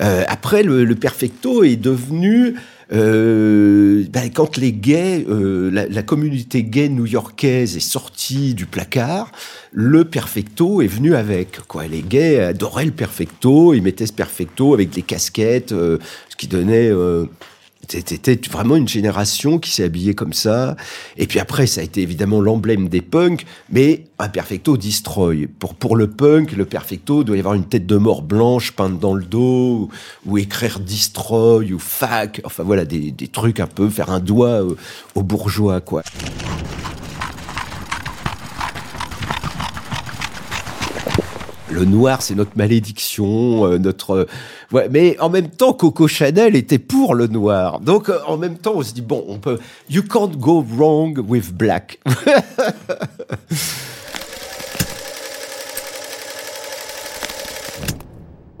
Euh, 0.00 0.24
après, 0.28 0.62
le, 0.62 0.94
perfecto 0.94 1.64
est 1.64 1.76
devenu 1.76 2.56
ben, 2.90 4.30
quand 4.32 4.56
les 4.56 4.72
gays, 4.72 5.24
la, 5.28 6.02
communauté 6.02 6.62
gay 6.62 6.88
new-yorkaise 6.88 7.76
est 7.76 7.80
sortie 7.80 8.54
du 8.54 8.66
placard, 8.66 9.32
le 9.76 10.04
perfecto 10.04 10.80
est 10.80 10.86
venu 10.86 11.14
avec. 11.14 11.60
Quoi. 11.66 11.86
Les 11.86 12.02
gays 12.02 12.40
adoraient 12.40 12.84
le 12.84 12.92
perfecto, 12.92 13.74
ils 13.74 13.82
mettaient 13.82 14.06
ce 14.06 14.12
perfecto 14.12 14.72
avec 14.72 14.90
des 14.90 15.02
casquettes, 15.02 15.72
euh, 15.72 15.98
ce 16.28 16.36
qui 16.36 16.46
donnait 16.46 16.90
c'était 17.88 18.38
vraiment 18.50 18.76
une 18.76 18.88
génération 18.88 19.58
qui 19.58 19.70
s'est 19.70 19.84
habillée 19.84 20.14
comme 20.14 20.32
ça. 20.32 20.76
Et 21.16 21.26
puis 21.26 21.38
après, 21.38 21.66
ça 21.66 21.80
a 21.80 21.84
été 21.84 22.02
évidemment 22.02 22.40
l'emblème 22.40 22.88
des 22.88 23.00
punks, 23.00 23.44
mais 23.70 24.04
un 24.18 24.28
perfecto 24.28 24.76
destroy. 24.76 25.46
Pour, 25.46 25.74
pour 25.74 25.96
le 25.96 26.10
punk, 26.10 26.52
le 26.52 26.64
perfecto 26.64 27.24
doit 27.24 27.36
y 27.36 27.40
avoir 27.40 27.54
une 27.54 27.66
tête 27.66 27.86
de 27.86 27.96
mort 27.96 28.22
blanche 28.22 28.72
peinte 28.72 28.98
dans 28.98 29.14
le 29.14 29.24
dos, 29.24 29.88
ou, 30.26 30.38
écrire 30.38 30.80
destroy, 30.80 31.72
ou 31.72 31.78
fuck. 31.78 32.40
Enfin 32.44 32.62
voilà, 32.62 32.84
des, 32.84 33.10
des 33.10 33.28
trucs 33.28 33.60
un 33.60 33.66
peu, 33.66 33.88
faire 33.88 34.10
un 34.10 34.20
doigt 34.20 34.62
aux 35.14 35.22
bourgeois, 35.22 35.80
quoi. 35.80 36.02
Le 41.74 41.84
noir, 41.84 42.22
c'est 42.22 42.34
notre 42.34 42.56
malédiction, 42.56 43.66
euh, 43.66 43.78
notre. 43.78 44.26
Euh, 44.72 44.88
mais 44.90 45.18
en 45.20 45.28
même 45.28 45.48
temps, 45.48 45.72
Coco 45.72 46.08
Chanel 46.08 46.56
était 46.56 46.78
pour 46.78 47.14
le 47.14 47.26
noir. 47.26 47.80
Donc, 47.80 48.08
euh, 48.08 48.18
en 48.26 48.38
même 48.38 48.56
temps, 48.56 48.74
on 48.76 48.82
se 48.82 48.94
dit 48.94 49.02
bon, 49.02 49.24
on 49.28 49.38
peut. 49.38 49.58
You 49.90 50.02
can't 50.02 50.36
go 50.38 50.64
wrong 50.76 51.18
with 51.28 51.52
black. 51.52 51.98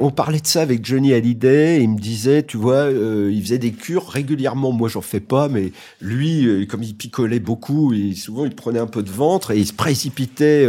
on 0.00 0.10
parlait 0.10 0.40
de 0.40 0.46
ça 0.46 0.62
avec 0.62 0.84
Johnny 0.84 1.14
Hallyday. 1.14 1.82
Il 1.82 1.90
me 1.90 1.98
disait, 1.98 2.42
tu 2.42 2.56
vois, 2.56 2.88
il 2.90 3.40
faisait 3.40 3.58
des 3.58 3.70
cures 3.72 4.08
régulièrement. 4.08 4.72
Moi, 4.72 4.88
j'en 4.88 5.00
fais 5.00 5.20
pas, 5.20 5.48
mais 5.48 5.70
lui, 6.00 6.66
comme 6.66 6.82
il 6.82 6.94
picolait 6.94 7.38
beaucoup, 7.38 7.94
et 7.94 8.12
souvent 8.14 8.44
il 8.44 8.54
prenait 8.54 8.80
un 8.80 8.86
peu 8.86 9.02
de 9.02 9.10
ventre 9.10 9.52
et 9.52 9.58
il 9.58 9.66
se 9.66 9.72
précipitait 9.72 10.68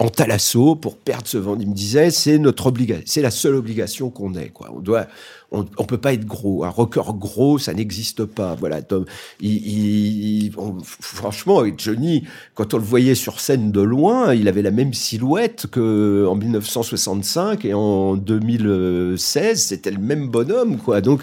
en 0.00 0.08
talasso 0.08 0.76
pour 0.76 0.96
perdre 0.96 1.26
ce 1.26 1.38
ventre. 1.38 1.60
Il 1.60 1.68
me 1.68 1.74
disait, 1.74 2.10
c'est 2.10 2.38
notre 2.38 2.66
obligation, 2.66 3.04
c'est 3.06 3.22
la 3.22 3.32
seule 3.32 3.56
obligation 3.56 4.10
qu'on 4.10 4.34
ait. 4.34 4.50
Quoi. 4.50 4.70
On 4.72 4.78
doit, 4.78 5.08
on, 5.50 5.66
on 5.76 5.84
peut 5.84 5.98
pas 5.98 6.12
être 6.12 6.24
gros. 6.24 6.64
Un 6.64 6.68
rocker 6.68 7.02
gros, 7.14 7.58
ça 7.58 7.74
n'existe 7.74 8.24
pas. 8.24 8.54
Voilà. 8.54 8.80
Tom, 8.82 9.06
il, 9.40 9.56
il, 9.66 10.52
franchement, 11.00 11.62
Johnny, 11.76 12.24
quand 12.54 12.74
on 12.74 12.78
le 12.78 12.84
voyait 12.84 13.16
sur 13.16 13.40
scène 13.40 13.72
de 13.72 13.80
loin, 13.80 14.34
il 14.34 14.46
avait 14.46 14.62
la 14.62 14.70
même 14.70 14.94
silhouette 14.94 15.66
que 15.66 16.26
en 16.28 16.36
1965 16.36 17.64
et 17.64 17.74
en 17.74 18.14
2016, 18.16 19.60
c'était 19.60 19.90
le 19.90 19.98
même 19.98 20.28
bonhomme, 20.28 20.78
quoi. 20.78 21.00
Donc, 21.00 21.22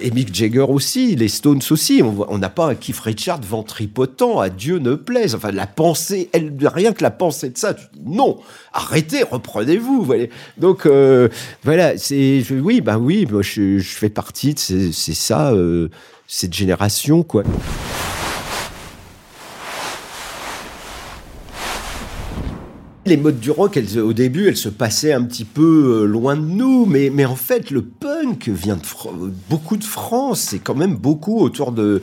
et 0.00 0.10
Mick 0.10 0.34
Jagger 0.34 0.66
aussi, 0.68 1.16
les 1.16 1.28
Stones 1.28 1.60
aussi. 1.70 2.02
On 2.02 2.38
n'a 2.38 2.48
pas 2.48 2.70
un 2.70 2.74
Keith 2.74 2.98
Richard 2.98 3.40
ventripotent, 3.40 4.40
à 4.40 4.48
Dieu 4.50 4.78
ne 4.78 4.94
plaise. 4.94 5.34
Enfin, 5.34 5.52
la 5.52 5.66
pensée, 5.66 6.30
elle, 6.32 6.52
rien 6.62 6.92
que 6.92 7.02
la 7.02 7.10
pensée 7.10 7.50
de 7.50 7.58
ça, 7.58 7.74
non, 8.04 8.38
arrêtez, 8.72 9.22
reprenez-vous. 9.22 10.02
Voilà. 10.02 10.24
Donc, 10.56 10.86
euh, 10.86 11.28
voilà, 11.64 11.96
c'est, 11.98 12.42
oui, 12.50 12.80
ben 12.80 12.98
oui, 12.98 13.26
moi, 13.30 13.42
je, 13.42 13.78
je 13.78 13.96
fais 13.96 14.10
partie 14.10 14.54
de 14.54 14.58
c'est 14.58 14.92
ça, 14.92 15.52
euh, 15.52 15.88
cette 16.26 16.54
génération, 16.54 17.22
quoi. 17.22 17.44
Les 23.08 23.16
modes 23.16 23.40
du 23.40 23.50
rock, 23.50 23.76
elles, 23.76 23.98
au 23.98 24.12
début, 24.12 24.48
elles 24.48 24.56
se 24.56 24.68
passaient 24.68 25.12
un 25.12 25.24
petit 25.24 25.44
peu 25.44 26.02
euh, 26.02 26.04
loin 26.04 26.36
de 26.36 26.42
nous, 26.42 26.86
mais, 26.86 27.24
en 27.24 27.34
fait, 27.34 27.70
le 27.70 27.82
punk 27.82 28.48
vient 28.48 28.76
de 28.76 28.82
beaucoup 29.48 29.76
de 29.76 29.84
France. 29.84 30.40
C'est 30.40 30.58
quand 30.58 30.74
même 30.74 30.94
beaucoup 30.94 31.40
autour 31.40 31.72
de, 31.72 32.02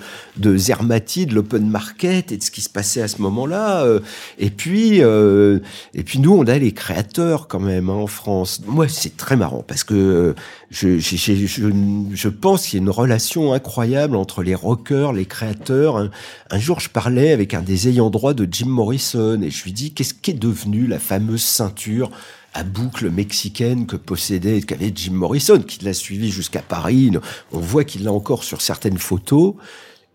Zermatt, 0.58 1.20
de 1.20 1.36
l'open 1.36 1.70
market 1.70 2.32
et 2.32 2.38
de 2.38 2.44
ce 2.44 2.52
qui 2.52 2.62
se 2.62 2.70
passait 2.70 3.02
à 3.02 3.08
ce 3.08 3.22
moment-là. 3.22 3.84
Euh. 3.84 4.00
Et 4.40 4.50
puis, 4.50 5.04
euh, 5.04 5.60
et 5.94 6.04
puis 6.04 6.20
nous, 6.20 6.34
on 6.34 6.46
a 6.48 6.58
les 6.58 6.72
créateurs 6.72 7.48
quand 7.48 7.60
même 7.60 7.90
hein, 7.90 7.94
en 7.94 8.08
France. 8.08 8.62
Moi, 8.66 8.88
c'est 8.88 9.16
très 9.16 9.36
marrant 9.36 9.64
parce 9.66 9.84
que 9.84 10.34
je, 10.72 12.28
pense 12.30 12.66
qu'il 12.66 12.80
y 12.80 12.82
a 12.82 12.84
une 12.84 12.90
relation 12.90 13.54
incroyable 13.54 14.16
entre 14.16 14.44
les 14.44 14.56
rockers, 14.56 15.14
les 15.14 15.26
créateurs. 15.26 15.98
Un, 15.98 16.10
un, 16.50 16.60
jour, 16.60 16.80
je 16.80 16.90
parlais 16.90 17.32
avec 17.32 17.54
un 17.54 17.62
des 17.62 17.88
ayants 17.88 18.10
droit 18.10 18.34
de 18.34 18.48
Jim 18.50 18.68
Morrison 18.68 19.42
et 19.42 19.50
je 19.52 19.64
lui 19.64 19.72
dis 19.72 19.94
qu'est-ce 19.94 20.14
qui 20.14 20.32
est 20.32 20.34
devenu 20.34 20.88
la 20.88 20.95
fameuse 21.00 21.44
ceinture 21.44 22.12
à 22.54 22.64
boucle 22.64 23.10
mexicaine 23.10 23.86
que 23.86 23.98
possédait, 23.98 24.62
qu'avait 24.62 24.92
Jim 24.96 25.12
Morrison, 25.12 25.62
qui 25.62 25.84
l'a 25.84 25.94
suivi 25.94 26.32
jusqu'à 26.32 26.62
Paris. 26.62 27.12
On 27.52 27.60
voit 27.60 27.84
qu'il 27.84 28.04
l'a 28.06 28.14
encore 28.14 28.46
sur 28.46 28.62
certaines 28.62 28.98
photos. 28.98 29.56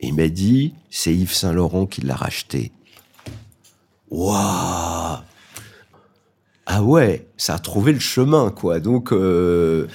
Et 0.01 0.09
il 0.09 0.14
m'a 0.14 0.29
dit, 0.29 0.75
c'est 0.88 1.14
Yves 1.14 1.35
Saint 1.35 1.53
Laurent 1.53 1.85
qui 1.85 2.01
l'a 2.01 2.16
racheté. 2.16 2.73
Waouh 4.11 5.19
Ah 6.64 6.83
ouais, 6.83 7.29
ça 7.37 7.55
a 7.55 7.59
trouvé 7.59 7.93
le 7.93 8.01
chemin, 8.01 8.51
quoi. 8.51 8.81
Donc, 8.81 9.12
euh, 9.12 9.87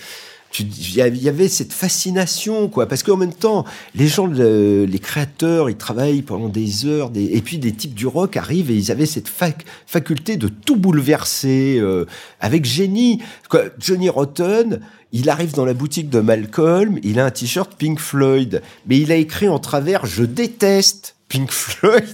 il 0.59 1.23
y 1.23 1.29
avait 1.29 1.47
cette 1.47 1.73
fascination, 1.73 2.67
quoi, 2.67 2.87
parce 2.87 3.03
qu'en 3.03 3.17
même 3.17 3.33
temps, 3.33 3.65
les 3.93 4.07
gens, 4.07 4.27
les 4.27 4.99
créateurs, 4.99 5.69
ils 5.69 5.77
travaillent 5.77 6.21
pendant 6.21 6.49
des 6.49 6.85
heures, 6.85 7.09
des, 7.09 7.25
et 7.25 7.41
puis 7.41 7.57
des 7.57 7.73
types 7.73 7.93
du 7.93 8.07
rock 8.07 8.37
arrivent 8.37 8.71
et 8.71 8.75
ils 8.75 8.91
avaient 8.91 9.05
cette 9.05 9.29
faculté 9.29 10.37
de 10.37 10.47
tout 10.47 10.75
bouleverser 10.75 11.77
euh, 11.79 12.05
avec 12.39 12.65
génie. 12.65 13.21
Quoi, 13.49 13.63
Johnny 13.79 14.09
Rotten, 14.09 14.81
il 15.11 15.29
arrive 15.29 15.53
dans 15.53 15.65
la 15.65 15.73
boutique 15.73 16.09
de 16.09 16.19
Malcolm, 16.19 16.99
il 17.03 17.19
a 17.19 17.25
un 17.25 17.31
t-shirt 17.31 17.73
Pink 17.77 17.99
Floyd, 17.99 18.61
mais 18.87 18.97
il 18.97 19.11
a 19.11 19.15
écrit 19.15 19.47
en 19.47 19.59
travers 19.59 20.05
"Je 20.05 20.23
déteste". 20.23 21.15
Pink 21.27 21.51
Floyd. 21.51 22.05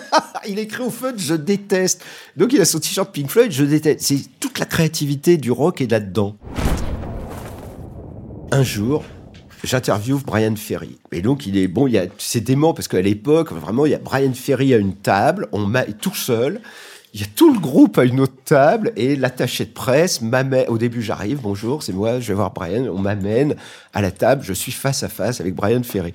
il 0.48 0.58
écrit 0.58 0.82
au 0.82 0.90
feu 0.90 1.12
je 1.16 1.34
déteste. 1.34 2.04
Donc 2.36 2.52
il 2.52 2.60
a 2.60 2.64
son 2.64 2.78
t-shirt 2.78 3.12
Pink 3.12 3.28
Floyd, 3.28 3.50
je 3.50 3.64
déteste. 3.64 4.00
C'est 4.00 4.20
toute 4.38 4.58
la 4.58 4.64
créativité 4.64 5.36
du 5.36 5.50
rock 5.50 5.80
est 5.80 5.90
là-dedans 5.90 6.36
un 8.52 8.62
jour, 8.62 9.04
j'interviewe 9.64 10.20
Brian 10.24 10.56
Ferry. 10.56 10.98
Et 11.12 11.22
donc, 11.22 11.46
il 11.46 11.56
est 11.56 11.68
bon, 11.68 11.86
il 11.86 11.94
y 11.94 11.98
a, 11.98 12.06
c'est 12.18 12.40
dément 12.40 12.74
parce 12.74 12.88
qu'à 12.88 13.00
l'époque, 13.00 13.52
vraiment, 13.52 13.86
il 13.86 13.92
y 13.92 13.94
a 13.94 13.98
Brian 13.98 14.32
Ferry 14.32 14.74
à 14.74 14.78
une 14.78 14.94
table, 14.94 15.48
on 15.52 15.66
m'a 15.66 15.84
tout 15.84 16.14
seul. 16.14 16.60
Il 17.12 17.20
y 17.20 17.24
a 17.24 17.26
tout 17.34 17.52
le 17.52 17.58
groupe 17.58 17.98
à 17.98 18.04
une 18.04 18.20
autre 18.20 18.44
table 18.44 18.92
et 18.94 19.16
l'attaché 19.16 19.64
de 19.64 19.72
presse 19.72 20.20
m'amène. 20.22 20.66
Au 20.68 20.78
début, 20.78 21.02
j'arrive, 21.02 21.40
bonjour, 21.42 21.82
c'est 21.82 21.92
moi, 21.92 22.20
je 22.20 22.28
vais 22.28 22.34
voir 22.34 22.52
Brian. 22.52 22.86
On 22.86 23.00
m'amène 23.00 23.56
à 23.92 24.00
la 24.00 24.12
table, 24.12 24.42
je 24.44 24.52
suis 24.52 24.70
face 24.70 25.02
à 25.02 25.08
face 25.08 25.40
avec 25.40 25.56
Brian 25.56 25.82
Ferry. 25.82 26.12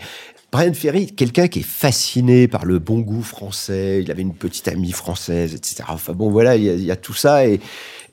Brian 0.54 0.74
Ferry, 0.74 1.08
quelqu'un 1.08 1.50
qui 1.50 1.60
est 1.60 1.68
fasciné 1.68 2.48
par 2.48 2.64
le 2.64 2.80
bon 2.80 3.02
goût 3.02 3.24
français. 3.24 4.02
Il 4.04 4.10
avait 4.10 4.22
une 4.22 4.36
petite 4.36 4.70
amie 4.70 4.94
française, 4.94 5.54
etc. 5.54 5.84
Enfin 5.90 6.14
bon, 6.14 6.32
voilà, 6.32 6.56
il 6.56 6.64
y 6.64 6.70
a, 6.70 6.74
il 6.76 6.86
y 6.86 6.92
a 6.92 6.96
tout 6.96 7.14
ça. 7.14 7.46
Et, 7.46 7.60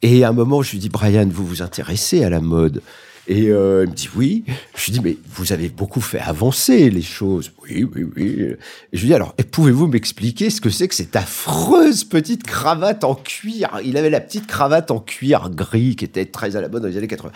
et 0.03 0.25
à 0.25 0.31
un 0.31 0.33
moment, 0.33 0.61
je 0.61 0.73
lui 0.73 0.79
dis, 0.79 0.89
Brian, 0.89 1.29
vous 1.31 1.47
vous 1.47 1.63
intéressez 1.63 2.25
à 2.25 2.31
la 2.31 2.41
mode? 2.41 2.83
Et 3.29 3.49
euh, 3.51 3.85
il 3.85 3.91
me 3.91 3.95
dit 3.95 4.09
oui. 4.17 4.45
Je 4.75 4.87
lui 4.87 4.93
dis 4.93 5.01
mais 5.01 5.17
vous 5.35 5.53
avez 5.53 5.69
beaucoup 5.69 6.01
fait 6.01 6.19
avancer 6.19 6.91
les 6.91 7.03
choses. 7.03 7.53
Oui, 7.63 7.85
oui, 7.95 8.05
oui. 8.17 8.25
Et 8.41 8.57
je 8.93 9.01
lui 9.01 9.09
dis 9.09 9.15
alors 9.15 9.35
pouvez-vous 9.51 9.87
m'expliquer 9.87 10.51
ce 10.51 10.61
que 10.61 10.71
c'est 10.71 10.89
que 10.89 10.95
cette 10.95 11.17
affreuse 11.17 12.05
petite 12.05 12.43
cravate 12.43 13.05
en 13.05 13.15
cuir? 13.15 13.81
Il 13.85 13.97
avait 13.97 14.11
la 14.11 14.21
petite 14.21 14.47
cravate 14.47 14.91
en 14.91 14.99
cuir 14.99 15.51
gris 15.51 15.97
qui 15.97 16.05
était 16.05 16.27
très 16.27 16.57
à 16.57 16.61
la 16.61 16.69
mode 16.69 16.83
dans 16.83 16.89
les 16.89 16.97
années 16.97 17.07
80. 17.07 17.31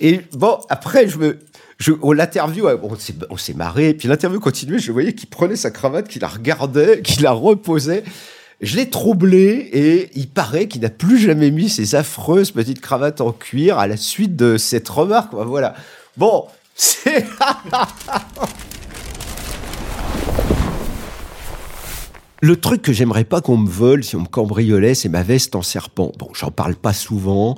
Et 0.00 0.20
bon 0.32 0.58
après 0.68 1.08
je 1.08 1.18
me 1.18 1.38
je, 1.78 1.92
on 2.02 2.10
l'interview, 2.12 2.66
on 3.30 3.36
s'est 3.36 3.54
marré, 3.54 3.94
puis 3.94 4.08
l'interview 4.08 4.40
continuait, 4.40 4.80
je 4.80 4.90
voyais 4.90 5.14
qu'il 5.14 5.28
prenait 5.28 5.54
sa 5.54 5.70
cravate, 5.70 6.08
qu'il 6.08 6.22
la 6.22 6.28
regardait, 6.28 7.02
qu'il 7.04 7.22
la 7.22 7.30
reposait. 7.30 8.02
Je 8.60 8.76
l'ai 8.76 8.90
troublé 8.90 9.68
et 9.72 10.10
il 10.16 10.28
paraît 10.28 10.66
qu'il 10.66 10.80
n'a 10.80 10.90
plus 10.90 11.18
jamais 11.18 11.52
mis 11.52 11.68
ses 11.68 11.94
affreuses 11.94 12.50
petites 12.50 12.80
cravates 12.80 13.20
en 13.20 13.30
cuir 13.30 13.78
à 13.78 13.86
la 13.86 13.96
suite 13.96 14.34
de 14.34 14.56
cette 14.56 14.88
remarque. 14.88 15.32
Voilà. 15.32 15.74
Bon, 16.16 16.46
c'est... 16.74 17.24
Le 22.40 22.56
truc 22.56 22.82
que 22.82 22.92
j'aimerais 22.92 23.24
pas 23.24 23.40
qu'on 23.40 23.58
me 23.58 23.68
vole 23.68 24.02
si 24.02 24.16
on 24.16 24.20
me 24.20 24.26
cambriolait, 24.26 24.94
c'est 24.94 25.08
ma 25.08 25.22
veste 25.22 25.54
en 25.54 25.62
serpent. 25.62 26.10
Bon, 26.18 26.28
j'en 26.34 26.50
parle 26.50 26.74
pas 26.74 26.92
souvent, 26.92 27.54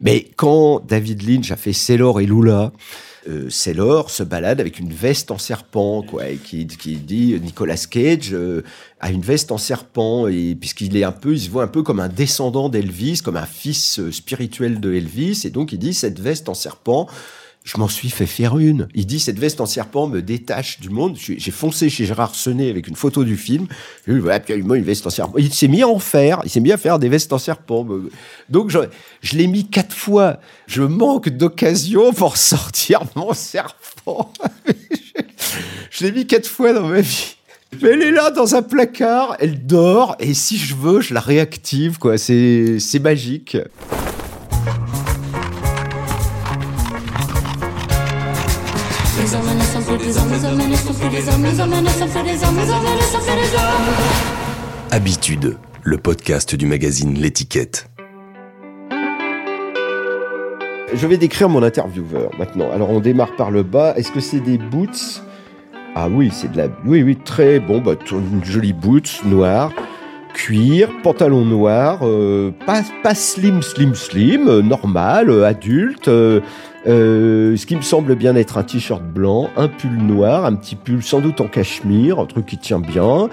mais 0.00 0.28
quand 0.36 0.84
David 0.86 1.28
Lynch 1.28 1.50
a 1.50 1.56
fait 1.56 1.72
Sailor 1.72 2.20
et 2.20 2.26
Lula, 2.26 2.70
euh, 3.28 3.48
Sailor 3.48 4.10
se 4.10 4.22
balade 4.22 4.60
avec 4.60 4.78
une 4.78 4.92
veste 4.92 5.30
en 5.30 5.38
serpent, 5.38 6.02
quoi, 6.02 6.28
et 6.28 6.36
qui, 6.36 6.66
qui 6.66 6.96
dit 6.96 7.38
Nicolas 7.40 7.76
Cage 7.76 8.30
euh, 8.32 8.62
a 9.00 9.10
une 9.10 9.22
veste 9.22 9.52
en 9.52 9.58
serpent, 9.58 10.26
et 10.28 10.54
puisqu'il 10.54 10.96
est 10.96 11.04
un 11.04 11.12
peu, 11.12 11.32
il 11.32 11.40
se 11.40 11.50
voit 11.50 11.64
un 11.64 11.68
peu 11.68 11.82
comme 11.82 12.00
un 12.00 12.08
descendant 12.08 12.68
d'Elvis, 12.68 13.20
comme 13.24 13.36
un 13.36 13.46
fils 13.46 13.98
euh, 13.98 14.12
spirituel 14.12 14.80
de 14.80 14.92
Elvis, 14.92 15.42
et 15.44 15.50
donc 15.50 15.72
il 15.72 15.78
dit 15.78 15.94
cette 15.94 16.20
veste 16.20 16.48
en 16.48 16.54
serpent 16.54 17.08
je 17.64 17.78
m'en 17.78 17.88
suis 17.88 18.10
fait 18.10 18.26
faire 18.26 18.58
une. 18.58 18.88
Il 18.94 19.06
dit 19.06 19.18
cette 19.18 19.38
veste 19.38 19.58
en 19.58 19.66
serpent 19.66 20.06
me 20.06 20.20
détache 20.20 20.80
du 20.80 20.90
monde. 20.90 21.16
J'ai 21.16 21.50
foncé 21.50 21.88
chez 21.88 22.04
Gérard 22.04 22.34
Senet 22.34 22.68
avec 22.68 22.88
une 22.88 22.94
photo 22.94 23.24
du 23.24 23.38
film. 23.38 23.66
Il 24.06 24.20
voilà, 24.20 24.36
absolument 24.36 24.74
une 24.74 24.84
veste 24.84 25.06
en 25.06 25.10
serpent. 25.10 25.38
Il 25.38 25.52
s'est 25.52 25.68
mis 25.68 25.82
à 25.82 25.88
en 25.88 25.98
faire. 25.98 26.40
Il 26.44 26.50
s'est 26.50 26.60
mis 26.60 26.72
à 26.72 26.76
faire 26.76 26.98
des 26.98 27.08
vestes 27.08 27.32
en 27.32 27.38
serpent. 27.38 27.86
Donc 28.50 28.70
je, 28.70 28.80
l'ai 29.34 29.46
mis 29.46 29.66
quatre 29.66 29.96
fois. 29.96 30.40
Je 30.66 30.82
manque 30.82 31.30
d'occasion 31.30 32.12
pour 32.12 32.36
sortir 32.36 33.00
mon 33.16 33.32
serpent. 33.32 34.30
je 35.90 36.04
l'ai 36.04 36.12
mis 36.12 36.26
quatre 36.26 36.48
fois 36.48 36.74
dans 36.74 36.86
ma 36.86 37.00
vie. 37.00 37.36
Mais 37.80 37.88
elle 37.90 38.02
est 38.02 38.10
là 38.12 38.30
dans 38.30 38.54
un 38.54 38.62
placard, 38.62 39.36
elle 39.40 39.66
dort, 39.66 40.14
et 40.20 40.32
si 40.32 40.58
je 40.58 40.76
veux, 40.76 41.00
je 41.00 41.12
la 41.12 41.18
réactive. 41.18 41.98
C'est 42.18 43.00
magique. 43.00 43.56
Habitude, 54.90 55.56
le 55.82 55.96
podcast 55.96 56.54
du 56.54 56.66
magazine 56.66 57.14
L'étiquette. 57.14 57.88
Je 60.92 61.06
vais 61.06 61.16
décrire 61.16 61.48
mon 61.48 61.62
intervieweur 61.62 62.30
maintenant. 62.38 62.70
Alors 62.70 62.90
on 62.90 63.00
démarre 63.00 63.34
par 63.36 63.50
le 63.50 63.62
bas. 63.62 63.94
Est-ce 63.96 64.12
que 64.12 64.20
c'est 64.20 64.40
des 64.40 64.58
boots 64.58 65.22
Ah 65.94 66.08
oui, 66.10 66.30
c'est 66.30 66.52
de 66.52 66.58
la. 66.58 66.68
Oui, 66.84 67.02
oui, 67.02 67.16
très 67.16 67.58
bon. 67.58 67.80
Bah, 67.80 67.94
une 68.12 68.44
jolie 68.44 68.74
boots 68.74 69.24
noire 69.24 69.72
cuir, 70.34 70.90
pantalon 71.02 71.44
noir, 71.44 72.00
euh, 72.02 72.50
pas, 72.66 72.82
pas 73.02 73.14
slim, 73.14 73.62
slim, 73.62 73.94
slim, 73.94 74.48
euh, 74.48 74.60
normal, 74.60 75.30
euh, 75.30 75.46
adulte. 75.46 76.10
Ce 76.86 77.66
qui 77.66 77.76
me 77.76 77.82
semble 77.82 78.14
bien 78.14 78.34
être 78.36 78.58
un 78.58 78.62
t-shirt 78.62 79.02
blanc, 79.02 79.48
un 79.56 79.68
pull 79.68 79.96
noir, 79.96 80.44
un 80.44 80.54
petit 80.54 80.76
pull 80.76 81.02
sans 81.02 81.20
doute 81.20 81.40
en 81.40 81.46
cachemire, 81.48 82.18
un 82.18 82.26
truc 82.26 82.46
qui 82.46 82.58
tient 82.58 82.80
bien. 82.80 83.28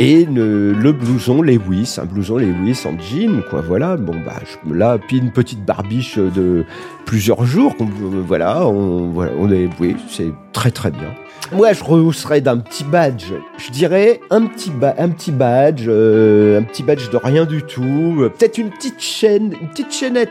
Et 0.00 0.26
le, 0.26 0.72
le 0.74 0.92
blouson 0.92 1.42
Lewis, 1.42 1.96
un 2.00 2.04
blouson 2.04 2.36
Lewis 2.36 2.82
en 2.86 2.96
jean, 3.00 3.42
quoi, 3.50 3.62
voilà. 3.62 3.96
Bon, 3.96 4.14
bah, 4.24 4.34
je- 4.44 4.72
là, 4.72 4.96
puis 4.96 5.18
une 5.18 5.32
petite 5.32 5.64
barbiche 5.64 6.18
de 6.18 6.64
plusieurs 7.04 7.44
jours, 7.44 7.74
qu'on- 7.76 7.88
voilà, 8.24 8.64
on, 8.68 9.08
voilà, 9.08 9.32
est, 9.56 9.68
oui, 9.80 9.96
c'est 10.08 10.30
très 10.52 10.70
très 10.70 10.92
bien. 10.92 11.08
Moi, 11.52 11.72
je 11.72 11.82
rehausserais 11.82 12.40
d'un 12.40 12.58
petit 12.58 12.84
badge. 12.84 13.24
Je 13.56 13.72
dirais 13.72 14.20
un 14.30 14.46
petit, 14.46 14.70
un 14.98 15.08
petit 15.08 15.32
badge, 15.32 15.86
euh, 15.88 16.60
un 16.60 16.62
petit 16.62 16.84
badge 16.84 17.10
de 17.10 17.16
rien 17.16 17.44
du 17.44 17.62
tout. 17.64 18.18
euh, 18.20 18.28
Peut-être 18.28 18.58
une 18.58 18.70
petite 18.70 19.00
chaîne, 19.00 19.54
une 19.60 19.68
petite 19.68 19.92
chaînette 19.92 20.30